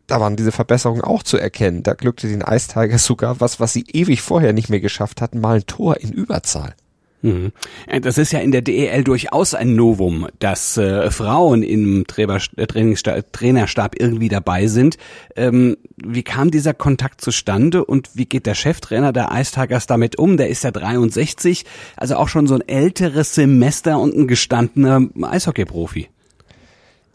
Da 0.05 0.21
waren 0.21 0.37
diese 0.37 0.53
Verbesserungen 0.53 1.01
auch 1.01 1.23
zu 1.23 1.37
erkennen. 1.37 1.83
Da 1.83 1.93
glückte 1.93 2.29
den 2.29 2.41
Ice 2.41 2.97
sogar 2.97 3.41
was, 3.41 3.59
was 3.59 3.73
sie 3.73 3.85
ewig 3.91 4.21
vorher 4.21 4.53
nicht 4.53 4.69
mehr 4.69 4.79
geschafft 4.79 5.21
hatten, 5.21 5.41
mal 5.41 5.57
ein 5.57 5.65
Tor 5.65 5.97
in 5.97 6.13
Überzahl. 6.13 6.75
Mhm. 7.21 7.51
Äh, 7.87 7.99
das 7.99 8.17
ist 8.17 8.31
ja 8.31 8.39
in 8.39 8.51
der 8.51 8.61
DEL 8.61 9.03
durchaus 9.03 9.53
ein 9.53 9.75
Novum, 9.75 10.27
dass 10.39 10.77
äh, 10.77 11.09
Frauen 11.09 11.63
im 11.63 12.03
äh, 12.15 12.63
Trainerstab 12.65 13.95
irgendwie 13.99 14.29
dabei 14.29 14.67
sind. 14.67 14.97
Ähm, 15.35 15.77
wie 15.97 16.23
kam 16.23 16.51
dieser 16.51 16.73
Kontakt 16.73 17.21
zustande 17.21 17.83
und 17.83 18.11
wie 18.13 18.25
geht 18.25 18.45
der 18.45 18.55
Cheftrainer 18.55 19.13
der 19.13 19.29
Ice 19.33 19.51
Tigers 19.53 19.87
damit 19.87 20.17
um? 20.19 20.37
Der 20.37 20.49
ist 20.49 20.63
ja 20.63 20.71
63, 20.71 21.65
also 21.95 22.15
auch 22.17 22.29
schon 22.29 22.47
so 22.47 22.55
ein 22.55 22.67
älteres 22.67 23.33
Semester 23.33 23.99
und 23.99 24.15
ein 24.15 24.27
gestandener 24.27 25.07
Eishockey-Profi 25.21 26.09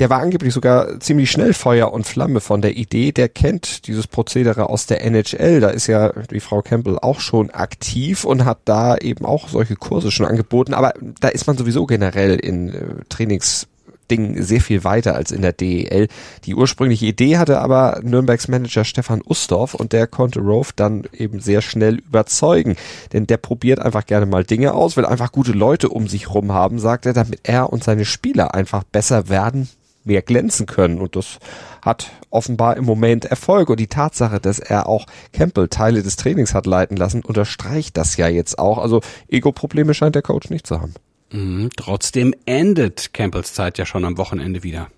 der 0.03 0.11
war 0.11 0.19
angeblich 0.19 0.53
sogar 0.53 0.99
ziemlich 0.99 1.31
schnell 1.31 1.55
Feuer 1.55 1.93
und 1.93 2.09
Flamme 2.09 2.41
von 2.41 2.61
der 2.61 2.77
Idee. 2.77 3.13
Der 3.13 3.29
kennt 3.29 3.87
dieses 3.87 4.09
Prozedere 4.09 4.69
aus 4.69 4.87
der 4.87 5.05
NHL. 5.05 5.61
Da 5.61 5.69
ist 5.69 5.87
ja 5.87 6.09
die 6.09 6.41
Frau 6.41 6.61
Campbell 6.61 6.99
auch 7.01 7.21
schon 7.21 7.51
aktiv 7.51 8.25
und 8.25 8.45
hat 8.45 8.59
da 8.65 8.97
eben 8.97 9.25
auch 9.25 9.49
solche 9.49 9.77
Kurse 9.77 10.11
schon 10.11 10.27
angeboten. 10.27 10.75
Aber 10.75 10.93
da 11.21 11.29
ist 11.29 11.47
man 11.47 11.57
sowieso 11.57 11.87
generell 11.87 12.35
in 12.35 12.71
äh, 12.71 12.81
Trainings 13.11 13.69
sehr 14.11 14.61
viel 14.61 14.83
weiter 14.83 15.15
als 15.15 15.31
in 15.31 15.41
der 15.41 15.53
DEL. 15.53 16.09
Die 16.47 16.57
ursprüngliche 16.57 17.07
Idee 17.07 17.39
hatte 17.39 17.61
aber 17.61 18.01
Nürnbergs 18.03 18.49
Manager 18.49 18.85
Stefan 18.85 19.23
Ustorf 19.25 19.73
und 19.73 19.93
der 19.93 20.09
konnte 20.09 20.41
Rove 20.41 20.71
dann 20.75 21.05
eben 21.13 21.39
sehr 21.39 21.63
schnell 21.63 21.95
überzeugen. 21.95 22.75
Denn 23.13 23.29
der 23.29 23.37
probiert 23.37 23.79
einfach 23.79 24.05
gerne 24.05 24.27
mal 24.27 24.43
Dinge 24.43 24.75
aus, 24.75 24.97
will 24.97 25.07
einfach 25.07 25.31
gute 25.31 25.53
Leute 25.53 25.91
um 25.91 26.09
sich 26.09 26.35
rum 26.35 26.51
haben, 26.51 26.81
sagt 26.81 27.07
er, 27.07 27.13
damit 27.13 27.41
er 27.45 27.73
und 27.73 27.85
seine 27.85 28.05
Spieler 28.05 28.53
einfach 28.53 28.83
besser 28.83 29.29
werden, 29.29 29.69
mehr 30.05 30.23
glänzen 30.23 30.67
können. 30.67 31.01
Und 31.01 31.17
das 31.17 31.39
hat 31.83 32.11
offenbar 32.31 32.77
im 32.77 32.85
Moment 32.85 33.25
Erfolg. 33.25 33.71
Und 33.71 33.81
die 33.81 33.87
Tatsache, 33.87 34.41
dass 34.41 34.59
er 34.59 34.87
auch 34.87 35.07
Campbell 35.33 35.69
Teile 35.69 36.03
des 36.03 36.17
Trainings 36.17 36.55
hat 36.55 36.67
leiten 36.67 36.97
lassen, 36.97 37.25
unterstreicht 37.25 37.97
das 37.97 38.17
ja 38.17 38.29
jetzt 38.29 38.59
auch. 38.59 38.79
Also 38.79 39.01
Ego-Probleme 39.29 39.95
scheint 39.95 40.15
der 40.15 40.23
Coach 40.23 40.51
nicht 40.51 40.67
zu 40.67 40.81
haben. 40.81 40.95
Mhm, 41.31 41.71
trotzdem 41.77 42.35
endet 42.47 43.15
Campbells 43.15 43.55
Zeit 43.55 43.79
ja 43.79 43.87
schon 43.87 44.05
am 44.05 44.19
Wochenende 44.19 44.63
wieder. 44.63 44.89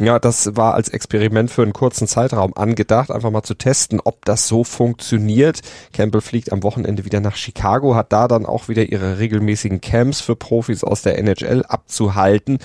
Ja, 0.00 0.20
das 0.20 0.54
war 0.54 0.74
als 0.74 0.88
Experiment 0.90 1.50
für 1.50 1.62
einen 1.62 1.72
kurzen 1.72 2.06
Zeitraum 2.06 2.56
angedacht, 2.56 3.10
einfach 3.10 3.32
mal 3.32 3.42
zu 3.42 3.54
testen, 3.54 4.00
ob 4.02 4.24
das 4.24 4.46
so 4.46 4.62
funktioniert. 4.62 5.60
Campbell 5.92 6.20
fliegt 6.20 6.52
am 6.52 6.62
Wochenende 6.62 7.04
wieder 7.04 7.18
nach 7.18 7.34
Chicago, 7.34 7.96
hat 7.96 8.12
da 8.12 8.28
dann 8.28 8.46
auch 8.46 8.68
wieder 8.68 8.84
ihre 8.84 9.18
regelmäßigen 9.18 9.80
Camps 9.80 10.20
für 10.20 10.36
Profis 10.36 10.84
aus 10.84 11.02
der 11.02 11.18
NHL 11.18 11.64
abzuhalten. 11.64 12.58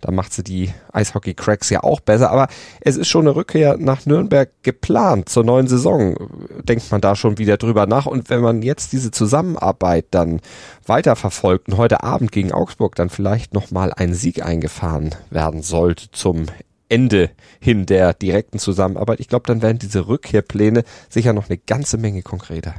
Da 0.00 0.10
macht 0.10 0.32
sie 0.32 0.42
die 0.42 0.72
Eishockey-Cracks 0.92 1.70
ja 1.70 1.82
auch 1.82 2.00
besser. 2.00 2.30
Aber 2.30 2.48
es 2.80 2.96
ist 2.96 3.08
schon 3.08 3.26
eine 3.26 3.36
Rückkehr 3.36 3.76
nach 3.78 4.06
Nürnberg 4.06 4.50
geplant 4.62 5.28
zur 5.28 5.44
neuen 5.44 5.68
Saison. 5.68 6.16
Denkt 6.62 6.90
man 6.90 7.00
da 7.00 7.16
schon 7.16 7.38
wieder 7.38 7.56
drüber 7.56 7.86
nach. 7.86 8.06
Und 8.06 8.30
wenn 8.30 8.40
man 8.40 8.62
jetzt 8.62 8.92
diese 8.92 9.10
Zusammenarbeit 9.10 10.06
dann 10.10 10.40
weiterverfolgt 10.86 11.68
und 11.68 11.76
heute 11.76 12.02
Abend 12.02 12.32
gegen 12.32 12.52
Augsburg 12.52 12.94
dann 12.94 13.10
vielleicht 13.10 13.54
nochmal 13.54 13.92
ein 13.92 14.14
Sieg 14.14 14.44
eingefahren 14.44 15.14
werden 15.30 15.62
sollte 15.62 16.10
zum 16.12 16.46
Ende 16.88 17.30
hin 17.60 17.86
der 17.86 18.14
direkten 18.14 18.58
Zusammenarbeit, 18.58 19.20
ich 19.20 19.28
glaube, 19.28 19.46
dann 19.46 19.62
werden 19.62 19.78
diese 19.78 20.08
Rückkehrpläne 20.08 20.82
sicher 21.08 21.32
noch 21.32 21.48
eine 21.48 21.58
ganze 21.58 21.98
Menge 21.98 22.22
konkreter. 22.22 22.74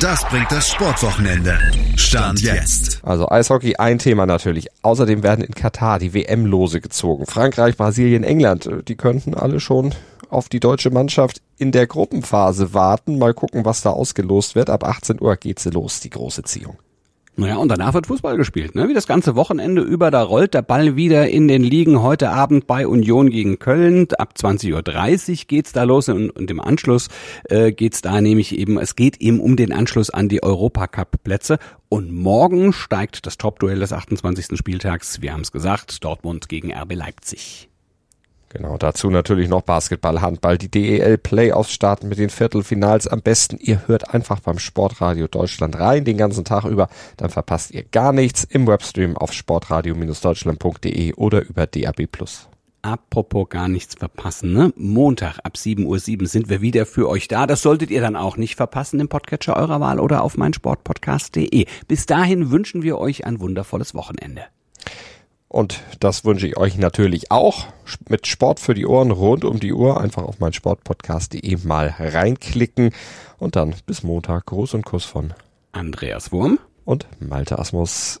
Das 0.00 0.24
bringt 0.28 0.50
das 0.50 0.68
Sportwochenende. 0.70 1.58
Stand 1.96 2.40
jetzt. 2.42 3.00
Also 3.04 3.28
Eishockey 3.28 3.76
ein 3.76 3.98
Thema 3.98 4.26
natürlich. 4.26 4.68
Außerdem 4.82 5.22
werden 5.22 5.44
in 5.44 5.54
Katar 5.54 5.98
die 5.98 6.12
WM-Lose 6.12 6.80
gezogen. 6.80 7.26
Frankreich, 7.26 7.76
Brasilien, 7.76 8.24
England, 8.24 8.68
die 8.88 8.96
könnten 8.96 9.34
alle 9.34 9.60
schon 9.60 9.94
auf 10.28 10.48
die 10.48 10.60
deutsche 10.60 10.90
Mannschaft 10.90 11.40
in 11.58 11.72
der 11.72 11.86
Gruppenphase 11.86 12.74
warten. 12.74 13.18
Mal 13.18 13.34
gucken, 13.34 13.64
was 13.64 13.82
da 13.82 13.90
ausgelost 13.90 14.54
wird. 14.54 14.68
Ab 14.68 14.84
18 14.84 15.20
Uhr 15.20 15.36
geht's 15.36 15.64
los, 15.66 16.00
die 16.00 16.10
große 16.10 16.42
Ziehung. 16.42 16.76
Naja, 17.36 17.56
und 17.56 17.68
danach 17.68 17.94
wird 17.94 18.06
Fußball 18.06 18.36
gespielt, 18.36 18.76
ne? 18.76 18.88
Wie 18.88 18.94
das 18.94 19.08
ganze 19.08 19.34
Wochenende 19.34 19.82
über, 19.82 20.12
da 20.12 20.22
rollt 20.22 20.54
der 20.54 20.62
Ball 20.62 20.94
wieder 20.94 21.28
in 21.28 21.48
den 21.48 21.64
Ligen. 21.64 22.00
Heute 22.00 22.30
Abend 22.30 22.68
bei 22.68 22.86
Union 22.86 23.28
gegen 23.28 23.58
Köln. 23.58 24.06
Ab 24.16 24.34
20.30 24.38 25.30
Uhr 25.30 25.44
geht's 25.48 25.72
da 25.72 25.82
los 25.82 26.08
und, 26.08 26.30
und 26.30 26.48
im 26.48 26.60
Anschluss 26.60 27.08
äh, 27.48 27.72
geht's 27.72 28.02
da 28.02 28.20
nämlich 28.20 28.56
eben, 28.56 28.78
es 28.78 28.94
geht 28.94 29.20
eben 29.20 29.40
um 29.40 29.56
den 29.56 29.72
Anschluss 29.72 30.10
an 30.10 30.28
die 30.28 30.44
Europacup-Plätze. 30.44 31.58
Und 31.88 32.12
morgen 32.12 32.72
steigt 32.72 33.26
das 33.26 33.36
Topduell 33.36 33.80
des 33.80 33.92
28. 33.92 34.56
Spieltags, 34.56 35.20
wir 35.20 35.32
haben 35.32 35.40
es 35.40 35.50
gesagt, 35.50 36.04
Dortmund 36.04 36.48
gegen 36.48 36.72
RB 36.72 36.94
Leipzig. 36.94 37.68
Genau, 38.54 38.78
dazu 38.78 39.10
natürlich 39.10 39.48
noch 39.48 39.62
Basketball, 39.62 40.20
Handball, 40.20 40.58
die 40.58 40.70
DEL 40.70 41.18
Playoffs 41.18 41.72
starten 41.72 42.08
mit 42.08 42.18
den 42.18 42.30
Viertelfinals. 42.30 43.08
Am 43.08 43.20
besten, 43.20 43.58
ihr 43.58 43.88
hört 43.88 44.14
einfach 44.14 44.38
beim 44.38 44.60
Sportradio 44.60 45.26
Deutschland 45.26 45.76
rein 45.76 46.04
den 46.04 46.16
ganzen 46.16 46.44
Tag 46.44 46.64
über, 46.64 46.88
dann 47.16 47.30
verpasst 47.30 47.72
ihr 47.72 47.82
gar 47.82 48.12
nichts 48.12 48.44
im 48.44 48.68
Webstream 48.68 49.16
auf 49.16 49.32
sportradio-deutschland.de 49.32 51.14
oder 51.14 51.44
über 51.44 51.66
DAB+. 51.66 52.06
Apropos 52.82 53.48
gar 53.48 53.66
nichts 53.66 53.96
verpassen, 53.96 54.52
ne? 54.52 54.72
Montag 54.76 55.40
ab 55.42 55.54
7.07 55.56 56.20
Uhr 56.20 56.28
sind 56.28 56.48
wir 56.48 56.60
wieder 56.60 56.86
für 56.86 57.08
euch 57.08 57.26
da. 57.26 57.48
Das 57.48 57.60
solltet 57.60 57.90
ihr 57.90 58.02
dann 58.02 58.14
auch 58.14 58.36
nicht 58.36 58.54
verpassen 58.54 59.00
im 59.00 59.08
Podcatcher 59.08 59.56
eurer 59.56 59.80
Wahl 59.80 59.98
oder 59.98 60.22
auf 60.22 60.36
meinsportpodcast.de. 60.36 61.66
Bis 61.88 62.06
dahin 62.06 62.52
wünschen 62.52 62.82
wir 62.82 62.98
euch 62.98 63.26
ein 63.26 63.40
wundervolles 63.40 63.94
Wochenende. 63.94 64.42
Und 65.54 65.84
das 66.00 66.24
wünsche 66.24 66.48
ich 66.48 66.56
euch 66.56 66.78
natürlich 66.78 67.30
auch 67.30 67.68
mit 68.08 68.26
Sport 68.26 68.58
für 68.58 68.74
die 68.74 68.86
Ohren 68.86 69.12
rund 69.12 69.44
um 69.44 69.60
die 69.60 69.72
Uhr. 69.72 70.00
Einfach 70.00 70.24
auf 70.24 70.40
mein 70.40 70.52
Sportpodcast.de 70.52 71.58
mal 71.62 71.94
reinklicken. 71.96 72.90
Und 73.38 73.54
dann 73.54 73.72
bis 73.86 74.02
Montag. 74.02 74.46
Gruß 74.46 74.74
und 74.74 74.84
Kuss 74.84 75.04
von 75.04 75.32
Andreas 75.70 76.32
Wurm 76.32 76.58
und 76.84 77.06
Malte 77.20 77.60
Asmus. 77.60 78.20